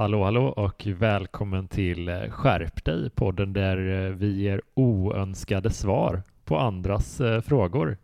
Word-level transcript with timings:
Hallå, 0.00 0.24
hallå 0.24 0.46
och 0.46 0.86
välkommen 0.86 1.68
till 1.68 2.08
eh, 2.08 2.30
Skärp 2.30 2.84
dig, 2.84 3.10
podden 3.10 3.52
där 3.52 4.06
eh, 4.06 4.12
vi 4.12 4.42
ger 4.42 4.62
oönskade 4.74 5.70
svar 5.70 6.22
på 6.44 6.58
andras 6.58 7.20
eh, 7.20 7.40
frågor. 7.40 7.98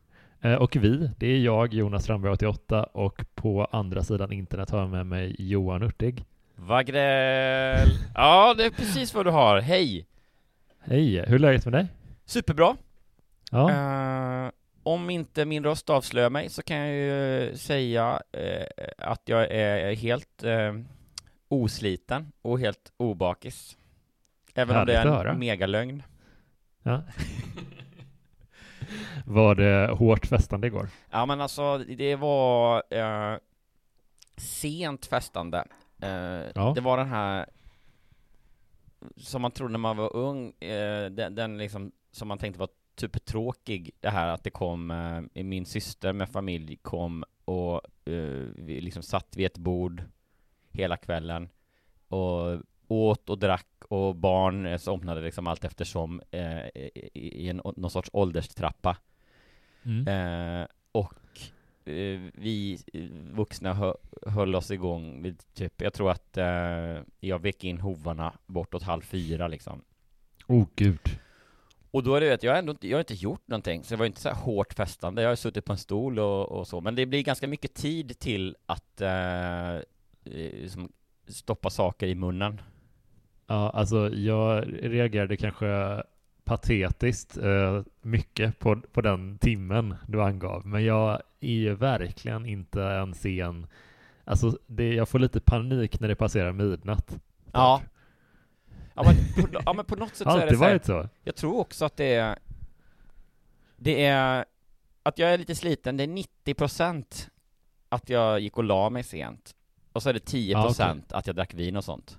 Och 0.59 0.77
vi, 0.77 1.11
det 1.19 1.27
är 1.27 1.39
jag, 1.39 1.75
Jonas 1.75 2.03
Strandberg 2.03 2.33
88 2.33 2.85
och 2.85 3.25
på 3.35 3.65
andra 3.65 4.03
sidan 4.03 4.33
internet 4.33 4.71
har 4.71 4.79
jag 4.79 4.91
med 4.91 5.07
mig 5.07 5.37
Johan 5.39 5.83
Hurtig. 5.83 6.25
Wagrell! 6.57 7.89
Ja, 8.15 8.55
det 8.59 8.67
är 8.67 8.71
precis 8.71 9.15
vad 9.15 9.27
du 9.27 9.31
har. 9.31 9.61
Hej! 9.61 10.07
Hej, 10.81 11.25
hur 11.27 11.35
är 11.35 11.39
läget 11.39 11.65
med 11.65 11.73
dig? 11.73 11.87
Superbra! 12.25 12.77
Ja, 13.51 13.71
Eh, 13.71 14.51
om 14.83 15.11
inte 15.11 15.45
min 15.45 15.65
röst 15.65 15.91
avslöjar 15.91 16.31
mig 16.31 16.49
så 16.49 16.63
kan 16.63 16.77
jag 16.77 16.95
ju 16.97 17.57
säga 17.57 18.23
eh, 18.33 18.67
att 18.99 19.23
jag 19.25 19.51
är 19.51 19.95
helt 19.95 20.45
eh, 20.45 20.73
osliten 21.49 22.33
och 22.43 22.61
helt 22.61 22.93
obakis. 22.97 23.77
Även 24.55 24.77
om 24.77 24.87
det 24.87 24.97
Härligt 24.97 25.15
är 25.15 25.25
en 25.25 25.39
megalögn. 25.39 26.03
ja. 26.83 27.03
Var 29.25 29.55
det 29.55 29.91
hårt 29.93 30.27
festande 30.27 30.67
igår? 30.67 30.89
Ja 31.11 31.27
men 31.27 31.41
alltså, 31.41 31.79
det 31.79 32.17
var 32.17 32.83
eh, 32.91 33.39
sent 34.37 35.07
festande. 35.07 35.65
Eh, 36.03 36.09
Ja. 36.55 36.73
Det 36.75 36.81
var 36.81 36.97
den 36.97 37.09
här 37.09 37.47
som 39.17 39.43
man 39.43 39.51
trodde 39.51 39.73
när 39.73 39.79
man 39.79 39.97
var 39.97 40.17
ung, 40.17 40.53
eh, 40.61 41.11
den, 41.11 41.35
den 41.35 41.59
liksom 41.59 41.93
som 42.11 42.29
man 42.29 42.39
tänkte 42.39 42.61
var 42.61 42.69
typ 42.95 43.25
tråkig, 43.25 43.91
det 44.01 44.11
här 44.11 44.29
att 44.29 44.45
det 44.45 44.51
kom, 44.51 44.91
eh, 45.35 45.45
min 45.45 45.67
syster 45.67 46.13
med 46.13 46.29
familj 46.29 46.77
kom 46.77 47.25
och 47.45 47.81
eh, 48.09 48.47
vi 48.55 48.81
liksom 48.81 49.03
satt 49.03 49.37
vid 49.37 49.47
ett 49.47 49.59
bord 49.59 50.03
hela 50.77 50.97
kvällen 50.97 51.49
och 52.09 52.61
åt 52.89 53.31
och 53.31 53.39
drack 53.39 53.67
och 53.89 54.17
barn 54.17 54.67
eh, 54.67 54.79
somnade 54.79 55.21
liksom 55.21 55.47
allt 55.47 55.65
eftersom 55.65 56.23
eh, 56.31 56.67
i, 57.15 57.49
en, 57.49 57.61
någon 57.77 57.91
sorts 57.91 58.11
ålderstrappa. 58.13 58.97
Mm. 59.83 60.09
Eh, 60.09 60.67
och 60.93 61.15
eh, 61.85 62.21
vi 62.35 62.79
vuxna 63.33 63.75
hö, 63.75 63.95
höll 64.27 64.55
oss 64.55 64.71
igång 64.71 65.23
vid 65.23 65.43
typ, 65.55 65.83
jag 65.83 65.93
tror 65.93 66.11
att 66.11 66.37
eh, 66.37 67.03
jag 67.21 67.39
vek 67.39 67.65
in 67.65 67.81
hovarna 67.81 68.33
bortåt 68.47 68.83
halv 68.83 69.03
fyra 69.03 69.49
liksom. 69.49 69.83
Oh 70.47 70.67
gud. 70.75 71.19
Och 71.91 72.03
då 72.03 72.15
är 72.15 72.21
det 72.21 72.27
ju 72.27 72.33
att 72.33 72.43
jag 72.43 72.59
ändå 72.59 72.75
jag 72.81 72.97
har 72.97 73.01
inte 73.01 73.15
gjort 73.15 73.49
någonting, 73.49 73.85
så 73.85 73.95
det 73.95 73.99
var 73.99 74.07
inte 74.07 74.21
så 74.21 74.29
här 74.29 74.37
hårt 74.37 74.73
festande. 74.73 75.23
Jag 75.23 75.29
har 75.29 75.37
suttit 75.37 75.65
på 75.65 75.73
en 75.73 75.79
stol 75.79 76.19
och, 76.19 76.49
och 76.49 76.69
så, 76.69 76.81
men 76.81 76.95
det 76.95 77.07
blir 77.07 77.23
ganska 77.23 77.47
mycket 77.47 77.75
tid 77.75 78.19
till 78.19 78.57
att 78.67 79.01
eh, 79.01 79.79
liksom 80.31 80.93
stoppa 81.27 81.71
saker 81.71 82.07
i 82.07 82.15
munnen. 82.15 82.61
Ja, 83.47 83.71
alltså 83.71 84.11
jag 84.11 84.65
reagerade 84.83 85.37
kanske 85.37 86.03
patetiskt 86.45 87.37
eh, 87.37 87.83
mycket 88.03 88.59
på, 88.59 88.81
på 88.93 89.01
den 89.01 89.39
timmen 89.39 89.95
du 90.07 90.23
angav, 90.23 90.67
men 90.67 90.85
jag 90.85 91.23
är 91.41 91.53
ju 91.53 91.75
verkligen 91.75 92.47
inte 92.47 92.83
en 92.85 93.15
sen, 93.15 93.67
alltså 94.25 94.59
det, 94.67 94.95
jag 94.95 95.09
får 95.09 95.19
lite 95.19 95.41
panik 95.41 96.01
när 96.01 96.09
det 96.09 96.17
passerar 96.17 96.53
midnatt. 96.53 97.19
Ja. 97.53 97.83
Ja 98.95 99.03
men 99.05 99.45
på, 99.45 99.61
ja, 99.65 99.73
men 99.73 99.85
på 99.85 99.97
något 99.97 100.17
sätt 100.17 100.29
så 100.31 100.39
är 100.39 100.47
det 100.47 100.57
så 100.57 100.65
här, 100.65 100.81
så. 100.85 101.09
Jag 101.25 101.37
tror 101.37 101.59
också 101.59 101.85
att 101.85 101.97
det 101.97 102.15
är 102.15 102.39
Det 103.77 104.05
är 104.05 104.45
Att 105.03 105.19
jag 105.19 105.35
är 105.35 105.39
lite 105.39 105.55
sliten, 105.55 105.97
det 105.97 106.05
är 106.05 106.09
90% 106.45 107.29
Att 107.89 108.09
jag 108.09 108.41
gick 108.41 108.59
och 108.59 108.65
la 108.65 108.91
mig 108.91 109.03
sent 109.03 109.56
Och 109.97 110.03
så 110.03 110.09
är 110.09 110.13
det 110.15 110.25
10% 110.33 110.51
Ja, 110.51 110.69
okej. 110.71 111.03
att 111.11 111.27
jag 111.27 111.37
drack 111.37 111.55
vin 111.55 111.77
och 111.77 111.85
sånt 111.85 112.19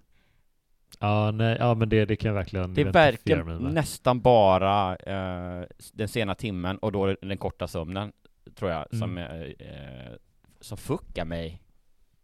Ja, 1.00 1.32
nej, 1.32 1.58
ja 1.60 1.74
men 1.74 1.90
det, 1.90 2.06
det 2.06 2.16
kan 2.16 2.28
jag 2.28 2.36
verkligen 2.36 2.74
Det 2.74 3.44
med. 3.44 3.74
nästan 3.74 4.22
bara 4.22 4.96
eh, 4.96 5.66
den 5.94 6.08
sena 6.08 6.36
timmen 6.36 6.78
och 6.78 6.92
då 6.92 7.16
den 7.22 7.38
korta 7.38 7.68
sömnen 7.68 8.12
Tror 8.56 8.72
jag, 8.72 8.86
som, 8.92 9.18
eh, 9.18 9.28
som 10.62 10.78
fuckar 10.78 11.26
mig 11.26 11.62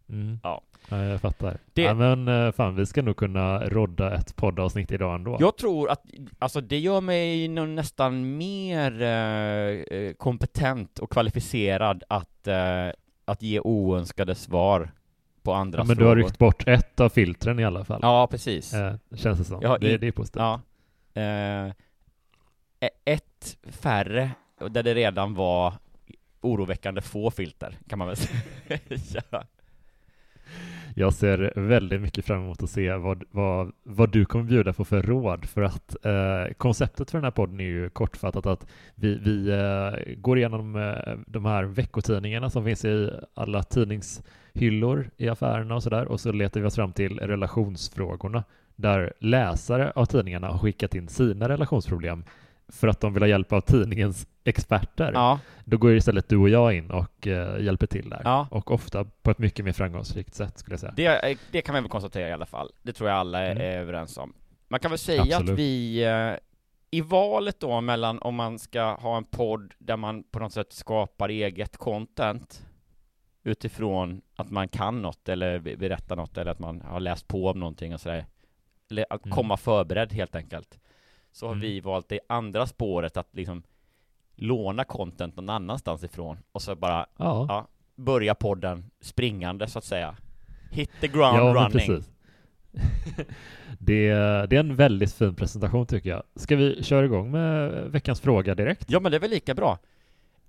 Mm. 0.10 0.40
Ja. 0.44 0.62
ja, 0.90 1.04
jag 1.04 1.22
fattar. 1.22 1.58
Det- 1.74 1.82
Ja, 1.82 1.94
men 1.94 2.28
eh, 2.28 2.52
fan, 2.52 2.76
vi 2.76 2.86
ska 2.86 3.02
nog 3.02 3.16
kunna 3.18 3.60
rodda 3.66 4.16
ett 4.16 4.36
poddavsnitt 4.36 4.92
idag 4.92 5.16
ändå. 5.16 5.38
Jag 5.40 5.58
tror 5.58 5.90
att, 5.90 6.02
alltså 6.40 6.62
det 6.62 6.80
gör 6.80 7.02
mig 7.02 7.48
nästan 7.48 8.38
mer 8.38 9.02
eh, 9.02 9.98
eh, 10.00 10.14
kompetent 10.14 11.00
och 11.00 11.10
kvalificerad 11.12 12.04
att, 12.08 12.48
eh, 12.48 12.88
att 13.26 13.42
ge 13.42 13.60
oönskade 13.60 14.36
svar 14.36 14.92
på 15.44 15.54
andras 15.54 15.84
ja, 15.84 15.88
men 15.88 15.98
du 15.98 16.04
har 16.04 16.12
frågor. 16.16 16.28
ryckt 16.28 16.38
bort 16.40 16.68
ett 16.68 17.00
av 17.00 17.10
filtren 17.10 17.60
i 17.60 17.66
alla 17.66 17.86
fall. 17.86 18.00
Ja, 18.02 18.28
precis. 18.28 18.74
Eh, 18.74 18.96
känns 19.16 19.40
det 19.40 19.46
som. 19.46 19.66
Har 19.66 19.80
det, 19.80 19.94
in- 19.94 20.00
det 20.00 20.08
är 20.08 20.12
positivt. 20.12 20.42
Ja. 20.42 20.62
Eh, 21.22 21.68
e- 22.80 22.90
ett 23.06 23.58
färre, 23.64 24.32
där 24.70 24.84
det 24.84 24.94
redan 24.94 25.34
var 25.34 25.74
oroväckande 26.42 27.02
få 27.02 27.32
filter, 27.32 27.78
kan 27.90 28.00
man 28.00 28.08
väl 28.08 28.18
säga. 29.00 29.46
Jag 30.96 31.14
ser 31.14 31.54
väldigt 31.56 32.02
mycket 32.02 32.26
fram 32.26 32.44
emot 32.44 32.64
att 32.64 32.70
se 32.70 32.94
vad, 32.94 33.24
vad, 33.32 33.72
vad 33.84 34.12
du 34.12 34.26
kommer 34.26 34.46
bjuda 34.46 34.74
på 34.74 34.86
för 34.86 35.02
råd 35.02 35.46
för 35.46 35.62
att 35.62 36.06
eh, 36.06 36.54
konceptet 36.58 37.12
för 37.12 37.18
den 37.18 37.24
här 37.24 37.32
podden 37.32 37.60
är 37.60 37.64
ju 37.64 37.90
kortfattat 37.90 38.46
att 38.46 38.68
vi, 38.96 39.16
vi 39.16 39.50
eh, 39.50 40.16
går 40.18 40.38
igenom 40.38 40.76
eh, 40.76 41.14
de 41.28 41.46
här 41.46 41.64
veckotidningarna 41.64 42.50
som 42.50 42.66
finns 42.66 42.86
i 42.86 43.12
alla 43.34 43.64
tidningshyllor 43.64 45.10
i 45.18 45.30
affärerna 45.30 45.76
och 45.76 45.84
sådär 45.84 46.06
och 46.06 46.20
så 46.20 46.32
letar 46.32 46.62
vi 46.62 46.68
oss 46.68 46.76
fram 46.76 46.92
till 46.94 47.20
relationsfrågorna 47.20 48.44
där 48.76 49.14
läsare 49.20 49.92
av 49.96 50.06
tidningarna 50.06 50.48
har 50.48 50.60
skickat 50.60 50.96
in 50.96 51.08
sina 51.08 51.50
relationsproblem 51.50 52.24
för 52.74 52.88
att 52.88 53.00
de 53.02 53.14
vill 53.14 53.24
ha 53.24 53.28
hjälp 53.28 53.54
av 53.54 53.62
tidningens 53.62 54.28
experter. 54.44 55.12
Ja, 55.14 55.40
Då 55.66 55.78
går 55.78 55.96
istället 55.96 56.30
du 56.30 56.38
och 56.38 56.50
jag 56.50 56.74
in 56.74 56.92
och 56.92 57.28
eh, 57.28 57.62
hjälper 57.64 57.88
till 57.88 58.10
där. 58.10 58.22
Ja. 58.24 58.48
Och 58.52 58.72
ofta 58.72 59.04
på 59.04 59.32
ett 59.32 59.40
mycket 59.40 59.66
mer 59.66 59.72
framgångsrikt 59.74 60.36
sätt 60.36 60.58
skulle 60.58 60.74
jag 60.74 60.80
säga. 60.80 60.94
det, 60.96 61.38
det 61.52 61.62
kan 61.62 61.74
man 61.74 61.84
väl 61.84 61.90
konstatera 61.90 62.30
i 62.30 62.32
alla 62.32 62.46
fall. 62.46 62.72
Det 62.82 62.94
tror 62.94 63.10
jag 63.10 63.18
alla 63.20 63.40
är, 63.42 63.52
Mm. 63.56 63.82
överens 63.82 64.18
om. 64.18 64.34
Man 64.68 64.80
kan 64.80 64.92
väl 64.92 64.98
säga 64.98 65.22
Absolut. 65.22 65.50
att 65.50 65.60
vi, 65.60 66.04
eh, 66.04 66.34
i 66.92 67.02
valet 67.02 67.60
då 67.60 67.82
mellan 67.82 68.20
om 68.20 68.36
man 68.36 68.60
ska 68.60 68.84
ha 68.96 69.18
en 69.18 69.24
podd 69.24 69.74
där 69.78 69.98
man 69.98 70.24
på 70.24 70.40
något 70.40 70.54
sätt 70.54 70.74
skapar 70.74 71.30
eget 71.30 71.78
content, 71.78 72.66
utifrån 73.44 74.22
att 74.36 74.52
man 74.52 74.68
kan 74.68 75.02
något 75.02 75.30
eller 75.30 75.60
be- 75.60 75.78
berätta 75.78 76.16
något 76.16 76.38
eller 76.38 76.52
att 76.52 76.60
man 76.60 76.82
har 76.82 77.00
läst 77.00 77.28
på 77.28 77.48
om 77.48 77.60
någonting 77.60 77.94
och 77.94 78.02
sådär. 78.02 78.26
Eller 78.92 79.06
att 79.10 79.26
Mm. 79.26 79.36
komma 79.36 79.58
förberedd 79.58 80.14
helt 80.14 80.36
enkelt. 80.36 80.80
Så 81.36 81.46
har 81.46 81.54
Mm. 81.54 81.62
vi 81.62 81.80
valt 81.80 82.10
det 82.10 82.20
andra 82.30 82.68
spåret 82.68 83.18
att 83.18 83.28
liksom 83.32 83.64
låna 84.36 84.84
content 84.84 85.36
någon 85.36 85.50
annanstans 85.50 86.04
ifrån 86.04 86.38
och 86.52 86.62
så 86.62 86.76
bara 86.76 87.06
Ja, 87.18 87.46
ja, 87.50 87.68
börja 87.96 88.36
podden 88.36 88.86
springande 89.02 89.68
så 89.68 89.80
att 89.80 89.86
säga. 89.86 90.16
Hit 90.72 90.92
the 91.02 91.08
ground 91.08 91.38
ja 91.38 91.54
running. 91.54 91.72
precis. 91.72 92.10
det, 93.80 94.10
det 94.50 94.56
är 94.56 94.60
en 94.60 94.76
väldigt 94.76 95.14
fin 95.14 95.36
presentation 95.36 95.86
tycker 95.86 96.10
jag. 96.10 96.24
Ska 96.36 96.56
vi 96.56 96.84
köra 96.84 97.06
igång 97.06 97.32
med 97.32 97.72
veckans 97.92 98.22
fråga 98.22 98.56
direkt? 98.56 98.86
Ja 98.92 99.00
men 99.00 99.12
det 99.12 99.18
är 99.18 99.20
väl 99.22 99.30
lika 99.30 99.54
bra. 99.54 99.80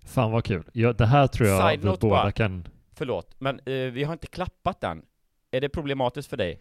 Fan 0.06 0.31
vad 0.32 0.44
kul. 0.44 0.64
Ja, 0.72 0.92
det 0.92 1.06
här 1.06 1.26
tror 1.26 1.48
jag 1.48 1.70
Side 1.70 1.81
vi 1.81 1.86
båda 1.86 2.08
bara. 2.08 2.32
kan... 2.32 2.69
Förlåt, 2.92 3.34
men 3.38 3.60
eh, 3.64 3.75
vi 3.75 4.04
har 4.04 4.12
inte 4.12 4.26
klappat 4.26 4.81
den. 4.81 5.02
Är 5.50 5.60
det 5.60 5.69
problematiskt 5.69 6.31
för 6.31 6.36
dig? 6.36 6.60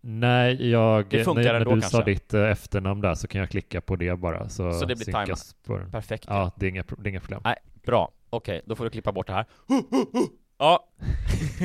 Nej, 0.00 0.70
jag... 0.70 1.06
Det 1.10 1.24
funkar 1.24 1.42
när, 1.42 1.64
när 1.64 1.74
du 1.76 1.80
sa 1.82 1.88
kanske. 1.90 2.10
ditt 2.10 2.34
eh, 2.34 2.42
efternamn 2.42 3.00
där 3.00 3.14
så 3.14 3.28
kan 3.28 3.40
jag 3.40 3.50
klicka 3.50 3.80
på 3.80 3.96
det 3.96 4.16
bara 4.16 4.48
så, 4.48 4.72
Så 4.72 4.86
det 4.86 4.96
blir 4.96 5.04
synkas 5.04 5.56
den. 5.66 5.90
Perfekt. 5.90 6.24
Ja, 6.28 6.52
det 6.56 6.66
är 6.66 6.70
inga, 6.70 6.84
det 6.98 7.08
är 7.08 7.10
inga 7.10 7.20
problem. 7.20 7.40
Nej, 7.44 7.56
bra. 7.82 8.10
Okej, 8.30 8.62
då 8.64 8.76
får 8.76 8.84
du 8.84 8.90
klippa 8.90 9.12
bort 9.12 9.26
det 9.26 9.32
här. 9.32 9.44
Ja, 10.58 10.88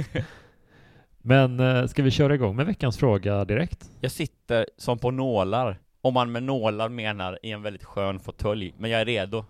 Men 1.21 1.59
eh, 1.59 1.85
ska 1.85 2.03
vi 2.03 2.11
köra 2.11 2.35
igång 2.35 2.55
med 2.55 2.65
veckans 2.65 2.97
fråga 2.97 3.45
direkt? 3.45 3.89
jag 4.01 4.11
sitter 4.11 4.65
som 4.77 4.97
på 4.99 5.11
nålar. 5.11 5.79
Om 6.01 6.13
man 6.13 6.31
med 6.31 6.43
nålar 6.43 6.89
menar 6.89 7.39
i 7.43 7.51
en 7.51 7.61
väldigt 7.61 7.83
skön 7.83 8.19
fåtölj. 8.19 8.73
Men 8.77 8.91
jag 8.91 9.01
är 9.01 9.05
redo. 9.05 9.45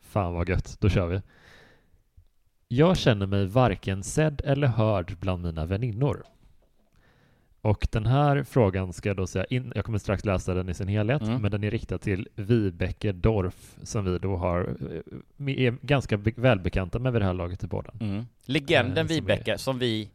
Fan 0.00 0.34
vad 0.34 0.48
gött, 0.48 0.76
då 0.80 0.88
kör 0.88 1.06
vi. 1.06 1.22
Jag 2.68 2.96
känner 2.96 3.26
mig 3.26 3.46
varken 3.46 4.02
sedd 4.02 4.42
eller 4.44 4.66
hörd 4.66 5.16
bland 5.20 5.42
mina 5.42 5.66
väninnor. 5.66 6.24
Och 7.60 7.88
den 7.92 8.06
här 8.06 8.42
frågan 8.42 8.92
ska 8.92 9.08
jag 9.08 9.16
då 9.16 9.26
säga 9.26 9.44
in, 9.44 9.72
jag 9.74 9.84
kommer 9.84 9.98
strax 9.98 10.24
läsa 10.24 10.54
den 10.54 10.68
i 10.68 10.74
sin 10.74 10.88
helhet, 10.88 11.22
Mm. 11.22 11.42
men 11.42 11.50
den 11.50 11.64
är 11.64 11.70
riktad 11.70 11.98
till 11.98 12.28
Vibeke 12.34 13.12
Dorf 13.12 13.76
som 13.82 14.04
vi 14.04 14.18
då 14.18 14.36
har, 14.36 14.60
eh, 15.40 15.66
är 15.66 15.86
ganska 15.86 16.16
be- 16.16 16.32
välbekanta 16.36 16.98
med 16.98 17.12
vid 17.12 17.22
det 17.22 17.26
här 17.26 17.34
laget 17.34 17.64
i 17.64 17.66
båda. 17.66 17.90
Mm. 18.00 18.26
Legenden 18.44 19.06
Eh, 19.06 19.08
Vibeke, 19.08 19.58
som 19.58 19.78
vi 19.78 20.10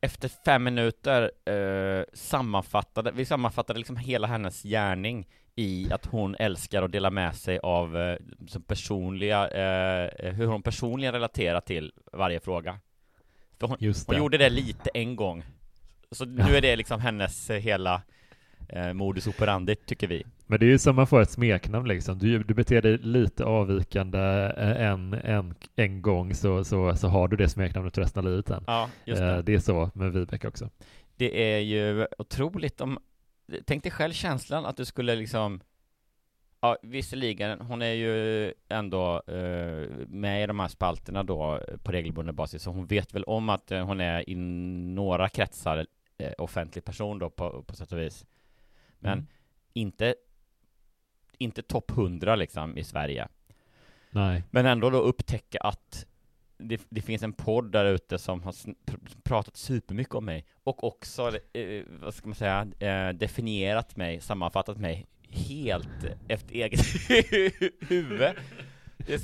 efter 0.00 0.28
fem 0.44 0.64
minuter 0.64 1.30
eh, 1.44 2.04
sammanfattade, 2.12 3.12
vi 3.14 3.24
sammanfattade 3.24 3.78
liksom 3.78 3.96
hela 3.96 4.26
hennes 4.26 4.62
gärning 4.62 5.28
i 5.54 5.92
att 5.92 6.06
hon 6.06 6.34
älskar 6.38 6.82
att 6.82 6.92
dela 6.92 7.10
med 7.10 7.34
sig 7.36 7.58
av 7.58 7.96
eh, 7.96 8.16
som 8.48 8.62
personliga, 8.62 9.48
eh, 9.48 10.32
hur 10.34 10.46
hon 10.46 10.62
personligen 10.62 11.12
relaterar 11.12 11.60
till 11.60 11.92
varje 12.12 12.40
fråga. 12.40 12.78
För 13.60 13.66
hon, 13.66 13.76
hon 14.06 14.16
gjorde 14.16 14.38
det 14.38 14.50
lite 14.50 14.90
en 14.94 15.16
gång. 15.16 15.44
Så 16.12 16.24
nu 16.24 16.56
är 16.56 16.60
det 16.60 16.76
liksom 16.76 17.00
hennes 17.00 17.50
eh, 17.50 17.60
hela 17.60 18.02
eh, 18.68 18.92
modus 18.92 19.26
operandi, 19.26 19.74
tycker 19.74 20.06
vi. 20.06 20.24
Men 20.46 20.60
det 20.60 20.66
är 20.66 20.70
ju 20.70 20.78
som 20.78 20.96
man 20.96 21.06
får 21.06 21.20
ett 21.20 21.30
smeknamn 21.30 21.88
liksom. 21.88 22.18
Du, 22.18 22.42
du 22.42 22.54
beter 22.54 22.82
dig 22.82 22.98
lite 22.98 23.44
avvikande 23.44 24.18
eh, 24.56 24.86
en, 24.86 25.14
en, 25.14 25.54
en 25.76 26.02
gång 26.02 26.34
så, 26.34 26.64
så, 26.64 26.96
så 26.96 27.08
har 27.08 27.28
du 27.28 27.36
det 27.36 27.48
smeknamnet 27.48 27.98
resten 27.98 28.24
av 28.26 28.30
livet 28.30 28.48
sen. 28.48 28.64
Ja, 28.66 28.88
just 29.04 29.20
Eh, 29.22 29.26
det. 29.28 29.42
det 29.42 29.54
är 29.54 29.58
så 29.58 29.90
med 29.94 30.12
Vibeke 30.12 30.48
också. 30.48 30.70
Det 31.16 31.54
är 31.54 31.58
ju 31.58 32.06
otroligt 32.18 32.80
om 32.80 32.98
Tänk 33.66 33.82
dig 33.82 33.92
själv 33.92 34.12
känslan 34.12 34.66
att 34.66 34.76
du 34.76 34.84
skulle 34.84 35.14
liksom 35.14 35.60
Ja, 36.60 36.76
visserligen, 36.82 37.60
hon 37.60 37.82
är 37.82 37.92
ju 37.92 38.52
ändå 38.68 39.22
eh, 39.26 39.88
med 40.08 40.42
i 40.44 40.46
de 40.46 40.60
här 40.60 40.68
spalterna 40.68 41.22
då 41.22 41.54
eh, 41.68 41.76
på 41.76 41.92
regelbunden 41.92 42.34
basis, 42.34 42.62
så 42.62 42.70
hon 42.70 42.86
vet 42.86 43.14
väl 43.14 43.24
om 43.24 43.48
att 43.48 43.72
eh, 43.72 43.84
hon 43.86 44.00
är 44.00 44.30
i 44.30 44.34
några 44.94 45.28
kretsar 45.28 45.86
eh, 46.22 46.32
offentlig 46.38 46.84
person 46.84 47.18
då 47.18 47.30
på, 47.30 47.62
på 47.62 47.76
sätt 47.76 47.92
och 47.92 47.98
vis. 47.98 48.24
Men 48.98 49.12
Mm. 49.12 49.26
inte, 49.72 50.14
inte 51.38 51.62
topp 51.62 51.90
100 51.90 52.36
liksom 52.36 52.78
i 52.78 52.84
Sverige. 52.84 53.28
Nej. 54.10 54.42
Men 54.50 54.66
ändå 54.66 54.90
då 54.90 54.98
upptäcka 54.98 55.58
att 55.58 56.06
det, 56.58 56.80
det 56.88 57.00
finns 57.02 57.22
en 57.22 57.32
podd 57.32 57.72
där 57.72 57.84
ute 57.84 58.18
som 58.18 58.42
har 58.42 58.54
pratat 59.22 59.56
supermycket 59.56 60.14
om 60.14 60.24
mig 60.24 60.44
och 60.64 60.84
också, 60.84 61.30
eh, 61.52 61.82
vad 61.88 62.14
ska 62.14 62.26
man 62.28 62.34
säga, 62.34 62.66
eh, 62.78 63.08
definierat 63.14 63.96
mig, 63.96 64.20
sammanfattat 64.20 64.78
mig 64.78 65.06
helt 65.28 66.04
efter 66.28 66.54
eget 66.54 66.80
huvud. 67.90 68.30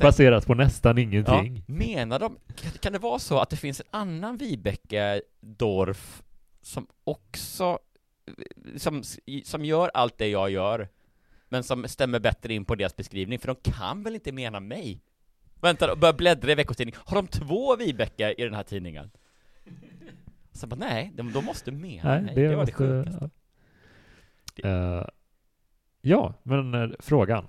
Baserat 0.01 0.47
på 0.47 0.55
nästan 0.55 0.97
ja, 0.97 1.03
ingenting. 1.03 1.63
menar 1.67 2.19
de, 2.19 2.39
kan, 2.57 2.71
kan 2.73 2.93
det 2.93 2.99
vara 2.99 3.19
så 3.19 3.39
att 3.39 3.51
det 3.51 3.57
finns 3.57 3.81
en 3.81 3.87
annan 3.91 4.37
Vibeke 4.37 5.21
Dorf 5.41 6.23
som 6.69 6.87
också, 7.05 7.79
som, 8.77 9.03
som 9.45 9.65
gör 9.65 9.91
allt 9.95 10.19
det 10.19 10.29
jag 10.29 10.51
gör, 10.51 10.89
men 11.49 11.63
som 11.63 11.89
stämmer 11.89 12.19
bättre 12.19 12.55
in 12.55 12.65
på 12.65 12.75
deras 12.75 12.97
beskrivning, 12.97 13.39
för 13.39 13.47
de 13.47 13.71
kan 13.73 14.03
väl 14.03 14.15
inte 14.15 14.33
mena 14.33 14.61
mig? 14.61 15.01
Vänta 15.61 15.97
börja 15.97 16.13
bläddra 16.13 16.53
i 16.53 16.55
Veckos 16.55 16.77
Tidning. 16.77 16.95
Har 16.99 17.17
de 17.17 17.27
två 17.27 17.77
Vibeke 17.77 18.35
i 18.39 18.45
den 18.45 18.55
här 18.55 18.63
tidningen? 18.63 19.11
Så 20.53 20.67
bara, 20.67 20.77
nej, 20.77 21.13
de, 21.15 21.33
de 21.33 21.45
måste 21.45 21.73
mena 21.73 22.09
Nej, 22.09 22.23
mig. 22.23 22.35
det, 22.35 22.49
Det, 22.49 22.57
var 22.57 22.67
det 22.67 22.73
måste... 22.73 22.73
sjukaste. 22.73 23.31
Eh, 24.69 25.05
ja, 26.01 26.35
men 26.43 26.75
eh, 26.75 26.91
frågan. 26.99 27.47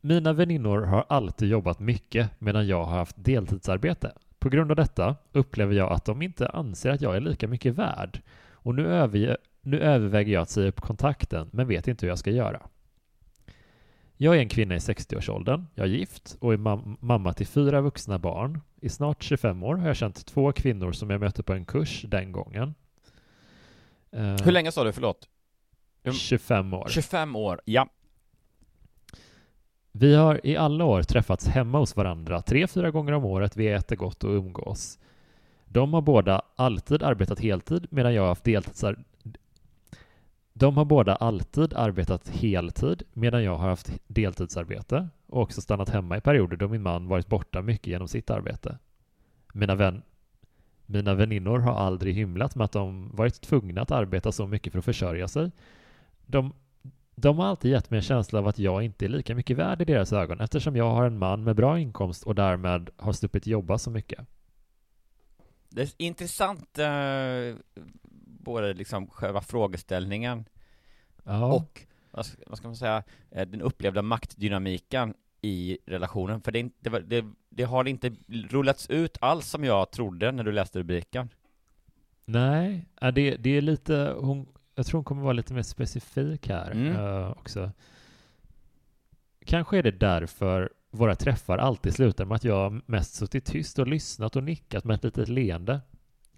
Mina 0.00 0.32
väninnor 0.32 0.80
har 0.82 1.04
alltid 1.08 1.48
jobbat 1.48 1.78
mycket 1.80 2.40
medan 2.40 2.66
jag 2.66 2.84
har 2.84 2.98
haft 2.98 3.16
deltidsarbete. 3.18 4.12
På 4.38 4.48
grund 4.48 4.70
av 4.70 4.76
detta 4.76 5.16
upplever 5.32 5.74
jag 5.74 5.92
att 5.92 6.04
de 6.04 6.22
inte 6.22 6.48
anser 6.48 6.90
att 6.90 7.00
jag 7.00 7.16
är 7.16 7.20
lika 7.20 7.48
mycket 7.48 7.74
värd. 7.74 8.20
Och 8.52 8.74
nu, 8.74 8.86
överge- 8.86 9.36
nu 9.60 9.80
överväger 9.80 10.32
jag 10.32 10.42
att 10.42 10.50
säga 10.50 10.68
upp 10.68 10.80
kontakten 10.80 11.48
men 11.52 11.68
vet 11.68 11.88
inte 11.88 12.06
hur 12.06 12.10
jag 12.10 12.18
ska 12.18 12.30
göra. 12.30 12.62
Jag 14.16 14.36
är 14.36 14.40
en 14.40 14.48
kvinna 14.48 14.74
i 14.74 14.78
60-årsåldern, 14.78 15.66
jag 15.74 15.86
är 15.86 15.90
gift 15.90 16.36
och 16.40 16.52
är 16.52 16.56
mam- 16.56 16.96
mamma 17.00 17.32
till 17.32 17.46
fyra 17.46 17.80
vuxna 17.80 18.18
barn. 18.18 18.60
I 18.80 18.88
snart 18.88 19.22
25 19.22 19.62
år 19.62 19.76
har 19.76 19.86
jag 19.86 19.96
känt 19.96 20.26
två 20.26 20.52
kvinnor 20.52 20.92
som 20.92 21.10
jag 21.10 21.20
mötte 21.20 21.42
på 21.42 21.52
en 21.52 21.64
kurs 21.64 22.04
den 22.08 22.32
gången. 22.32 22.74
Eh, 24.12 24.36
Hur 24.44 24.52
länge 24.52 24.72
sa 24.72 24.84
du, 24.84 24.92
förlåt? 24.92 25.28
25 26.12 26.74
år. 26.74 26.86
25 26.88 27.36
år, 27.36 27.60
ja. 27.64 27.88
Vi 30.00 30.14
har 30.14 30.46
i 30.46 30.56
alla 30.56 30.84
år 30.84 31.02
träffats 31.02 31.48
hemma 31.48 31.78
hos 31.78 31.96
varandra 31.96 32.42
tre, 32.42 32.66
fyra 32.66 32.90
gånger 32.90 33.12
om 33.12 33.24
året. 33.24 33.56
Vi 33.56 33.68
äter 33.68 33.96
gott 33.96 34.24
och 34.24 34.30
umgås. 34.30 34.98
De 35.64 35.94
har 35.94 36.00
båda 36.00 36.42
alltid 36.56 37.02
arbetat 37.02 37.40
heltid 37.40 37.86
medan 37.90 38.14
jag 38.14 38.22
har 38.22 38.28
haft 38.28 38.44
deltidsar... 38.44 38.96
De 40.52 40.76
har 40.76 40.84
båda 40.84 41.16
alltid 41.16 41.74
arbetat 41.74 42.28
heltid 42.28 43.02
medan 43.12 43.44
jag 43.44 43.56
har 43.56 43.68
haft 43.68 43.92
deltidsarbete 44.06 45.08
och 45.26 45.42
också 45.42 45.60
stannat 45.60 45.88
hemma 45.88 46.16
i 46.16 46.20
perioder 46.20 46.56
då 46.56 46.68
min 46.68 46.82
man 46.82 47.08
varit 47.08 47.28
borta 47.28 47.62
mycket 47.62 47.86
genom 47.86 48.08
sitt 48.08 48.30
arbete. 48.30 48.78
Mina, 49.52 49.74
vän... 49.74 50.02
Mina 50.86 51.14
väninnor 51.14 51.58
har 51.58 51.74
aldrig 51.74 52.14
hymlat 52.14 52.54
med 52.54 52.64
att 52.64 52.72
de 52.72 53.10
varit 53.16 53.40
tvungna 53.40 53.82
att 53.82 53.90
arbeta 53.90 54.32
så 54.32 54.46
mycket 54.46 54.72
för 54.72 54.78
att 54.78 54.84
försörja 54.84 55.28
sig. 55.28 55.50
De 56.26 56.52
de 57.20 57.38
har 57.38 57.46
alltid 57.46 57.70
gett 57.70 57.90
mig 57.90 57.98
en 57.98 58.02
känsla 58.02 58.38
av 58.38 58.46
att 58.48 58.58
jag 58.58 58.82
inte 58.82 59.04
är 59.04 59.08
lika 59.08 59.34
mycket 59.34 59.56
värd 59.56 59.82
i 59.82 59.84
deras 59.84 60.12
ögon 60.12 60.40
eftersom 60.40 60.76
jag 60.76 60.90
har 60.90 61.06
en 61.06 61.18
man 61.18 61.44
med 61.44 61.56
bra 61.56 61.78
inkomst 61.78 62.22
och 62.24 62.34
därmed 62.34 62.90
har 62.96 63.12
sluppit 63.12 63.46
jobba 63.46 63.78
så 63.78 63.90
mycket. 63.90 64.26
Det 65.68 65.82
är 65.82 65.90
intressant, 65.96 66.78
eh, 66.78 67.56
både 68.44 68.74
liksom 68.74 69.08
själva 69.10 69.40
frågeställningen 69.40 70.44
Ja, 71.24 71.52
och, 71.52 71.86
vad 72.10 72.26
ska, 72.58 72.68
man 72.68 72.76
säga, 72.76 73.02
eh, 73.30 73.46
den 73.48 73.62
upplevda 73.62 74.02
maktdynamiken 74.02 75.14
i 75.40 75.78
relationen. 75.86 76.40
För 76.40 76.52
det, 76.52 76.58
inte- 76.58 76.90
det, 76.90 77.00
det, 77.00 77.24
det 77.50 77.64
har 77.64 77.88
inte 77.88 78.16
rullats 78.28 78.90
ut 78.90 79.18
alls 79.20 79.46
som 79.50 79.64
jag 79.64 79.90
trodde 79.90 80.32
när 80.32 80.44
du 80.44 80.52
läste 80.52 80.78
rubriken. 80.78 81.28
nej, 82.24 82.84
det, 83.00 83.36
det 83.36 83.50
är 83.56 83.60
lite, 83.60 84.14
hon, 84.20 84.46
jag 84.78 84.86
tror 84.86 84.98
hon 84.98 85.04
kommer 85.04 85.22
vara 85.22 85.32
lite 85.32 85.54
mer 85.54 85.62
specifik 85.62 86.48
här 86.48 86.70
Mm. 86.70 86.96
eh, 86.96 87.30
också. 87.30 87.70
Kanske 89.46 89.78
är 89.78 89.82
det 89.82 89.90
därför 89.90 90.70
våra 90.90 91.14
träffar 91.14 91.58
alltid 91.58 91.94
slutar 91.94 92.24
med 92.24 92.34
att 92.36 92.44
jag 92.44 92.80
mest 92.86 93.14
suttit 93.14 93.44
tyst 93.44 93.78
och 93.78 93.86
lyssnat 93.86 94.36
och 94.36 94.44
nickat 94.44 94.84
med 94.84 94.94
ett 94.94 95.04
litet 95.04 95.28
leende. 95.28 95.80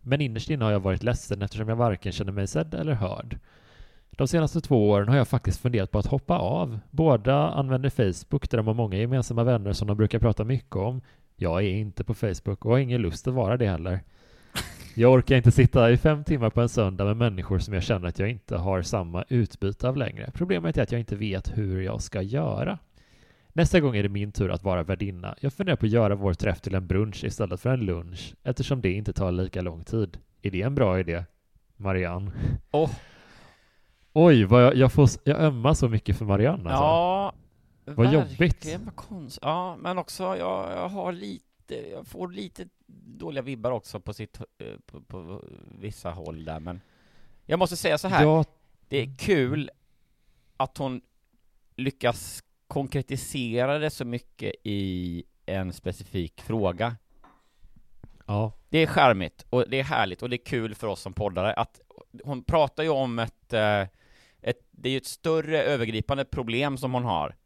Men 0.01 0.21
innerst 0.21 0.51
inne 0.51 0.65
har 0.65 0.73
jag 0.73 0.81
varit 0.81 1.03
ledsen 1.03 1.43
eftersom 1.43 1.69
jag 1.69 1.77
varken 1.77 2.13
känner 2.13 2.33
mig 2.33 2.47
sedd 2.47 2.75
eller 2.75 2.93
hörd. 2.93 3.39
De 4.11 4.29
senaste 4.29 4.61
två 4.61 4.91
åren 4.91 5.09
har 5.09 5.17
jag 5.17 5.29
faktiskt 5.29 5.61
funderat 5.61 5.91
på 5.91 5.99
att 5.99 6.07
hoppa 6.07 6.39
av. 6.39 6.79
Båda 6.91 7.49
använder 7.49 7.91
Facebook 7.91 8.51
där 8.51 8.59
de 8.59 8.67
har 8.67 8.75
många 8.75 8.97
gemensamma 8.97 9.45
vänner 9.45 9.73
som 9.73 9.89
de 9.89 9.97
brukar 9.97 10.19
prata 10.19 10.45
mycket 10.45 10.77
om. 10.77 11.01
Jag 11.37 11.63
är 11.63 11.69
inte 11.71 12.05
på 12.05 12.15
Facebook 12.15 12.65
och 12.65 12.71
har 12.71 12.79
ingen 12.79 13.03
lust 13.03 13.29
att 13.29 13.35
vara 13.35 13.57
det 13.57 13.67
heller. 13.67 14.01
Jag 14.95 15.13
orkar 15.13 15.37
inte 15.37 15.51
sitta 15.51 15.91
i 15.91 15.97
fem 15.97 16.25
timmar 16.25 16.51
på 16.51 16.61
en 16.61 16.69
söndag 16.69 17.05
med 17.05 17.17
människor 17.17 17.59
som 17.59 17.75
jag 17.75 17.83
känner 17.83 18.09
att 18.09 18.19
jag 18.19 18.31
inte 18.31 18.57
har 18.57 18.83
samma 18.83 19.25
utbyte 19.29 19.89
av 19.89 19.97
längre. 19.97 20.31
Problemet 20.35 20.79
är 20.79 20.83
att 20.83 20.93
jag 20.93 20.99
inte 21.01 21.17
vet 21.17 21.59
hur 21.59 21.81
jag 21.81 22.03
ska 22.03 22.23
göra. 22.23 22.79
Nästa 23.53 23.81
gång 23.81 23.97
är 23.97 24.03
det 24.03 24.09
min 24.09 24.33
tur 24.33 24.51
att 24.51 24.63
vara 24.65 24.83
värdinna. 24.83 25.35
Jag 25.41 25.53
funderar 25.53 25.77
på 25.77 25.87
att 25.87 25.93
göra 25.93 26.15
vår 26.15 26.35
träff 26.35 26.61
till 26.61 26.75
en 26.75 26.87
brunch 26.87 27.25
istället 27.25 27.61
för 27.61 27.71
en 27.71 27.81
lunch, 27.81 28.35
eftersom 28.43 28.81
det 28.81 28.93
inte 28.93 29.13
tar 29.13 29.33
lika 29.33 29.61
lång 29.63 29.85
tid. 29.85 30.19
Är 30.43 30.51
det 30.51 30.63
en 30.63 30.75
bra 30.75 31.01
idé? 31.01 31.25
Marianne. 31.77 32.33
Åh. 32.71 32.91
Oj, 34.13 34.45
vad 34.45 34.63
jag, 34.63 34.75
jag, 34.77 34.93
får, 34.93 35.09
jag 35.25 35.41
ömmar 35.41 35.75
så 35.75 35.89
mycket 35.89 36.19
för 36.19 36.25
Marianne 36.25 36.71
alltså. 36.71 36.85
Ja, 36.85 37.33
Vad 37.85 38.13
jobbigt. 38.13 38.79
vad 38.85 38.97
konst... 38.97 39.39
Ja, 39.43 39.77
men 39.81 39.99
också 39.99 40.23
jag, 40.23 40.73
jag 40.77 40.89
har 40.89 41.13
lite, 41.13 41.45
jag 41.77 42.07
får 42.07 42.29
lite 42.29 42.69
dåliga 43.07 43.43
vibbar 43.43 43.71
också 43.71 44.00
på 44.00 44.12
sitt, 44.15 44.41
eh, 44.59 44.75
på, 44.87 45.00
på 45.00 45.45
vissa 45.79 46.11
håll 46.11 46.45
där, 46.45 46.61
men 46.61 46.81
jag 47.47 47.59
måste 47.59 47.77
säga 47.77 47.99
så 47.99 48.09
här. 48.09 48.23
Ja, 48.25 48.45
Det 48.89 48.97
är 48.97 49.17
kul 49.19 49.71
att 50.57 50.79
hon 50.79 51.00
lyckas 51.77 52.43
konkretisera 52.67 53.79
det 53.79 53.91
så 53.91 54.05
mycket 54.05 54.53
i 54.62 55.25
en 55.47 55.73
specifik 55.73 56.41
fråga. 56.41 56.97
ja, 58.27 58.53
Det 58.69 58.79
är 58.79 58.87
charmigt 58.87 59.47
och 59.50 59.65
det 59.69 59.81
är 59.81 59.85
härligt 59.85 60.23
och 60.23 60.31
det 60.31 60.37
är 60.37 60.45
kul 60.45 60.75
för 60.75 60.87
oss 60.87 61.00
som 61.00 61.12
poddare 61.12 61.53
att 61.55 61.81
hon 62.25 62.45
pratar 62.45 62.83
ju 62.83 62.89
om 62.89 63.19
ett, 63.19 63.53
eh, 63.53 63.81
ett 64.41 64.69
det 64.71 64.89
är 64.89 64.91
ju 64.91 64.97
ett 64.97 65.07
större 65.07 65.62
övergripande 65.62 66.25
problem 66.25 66.77
som 66.79 66.95
hon 66.95 67.05
har. 67.05 67.37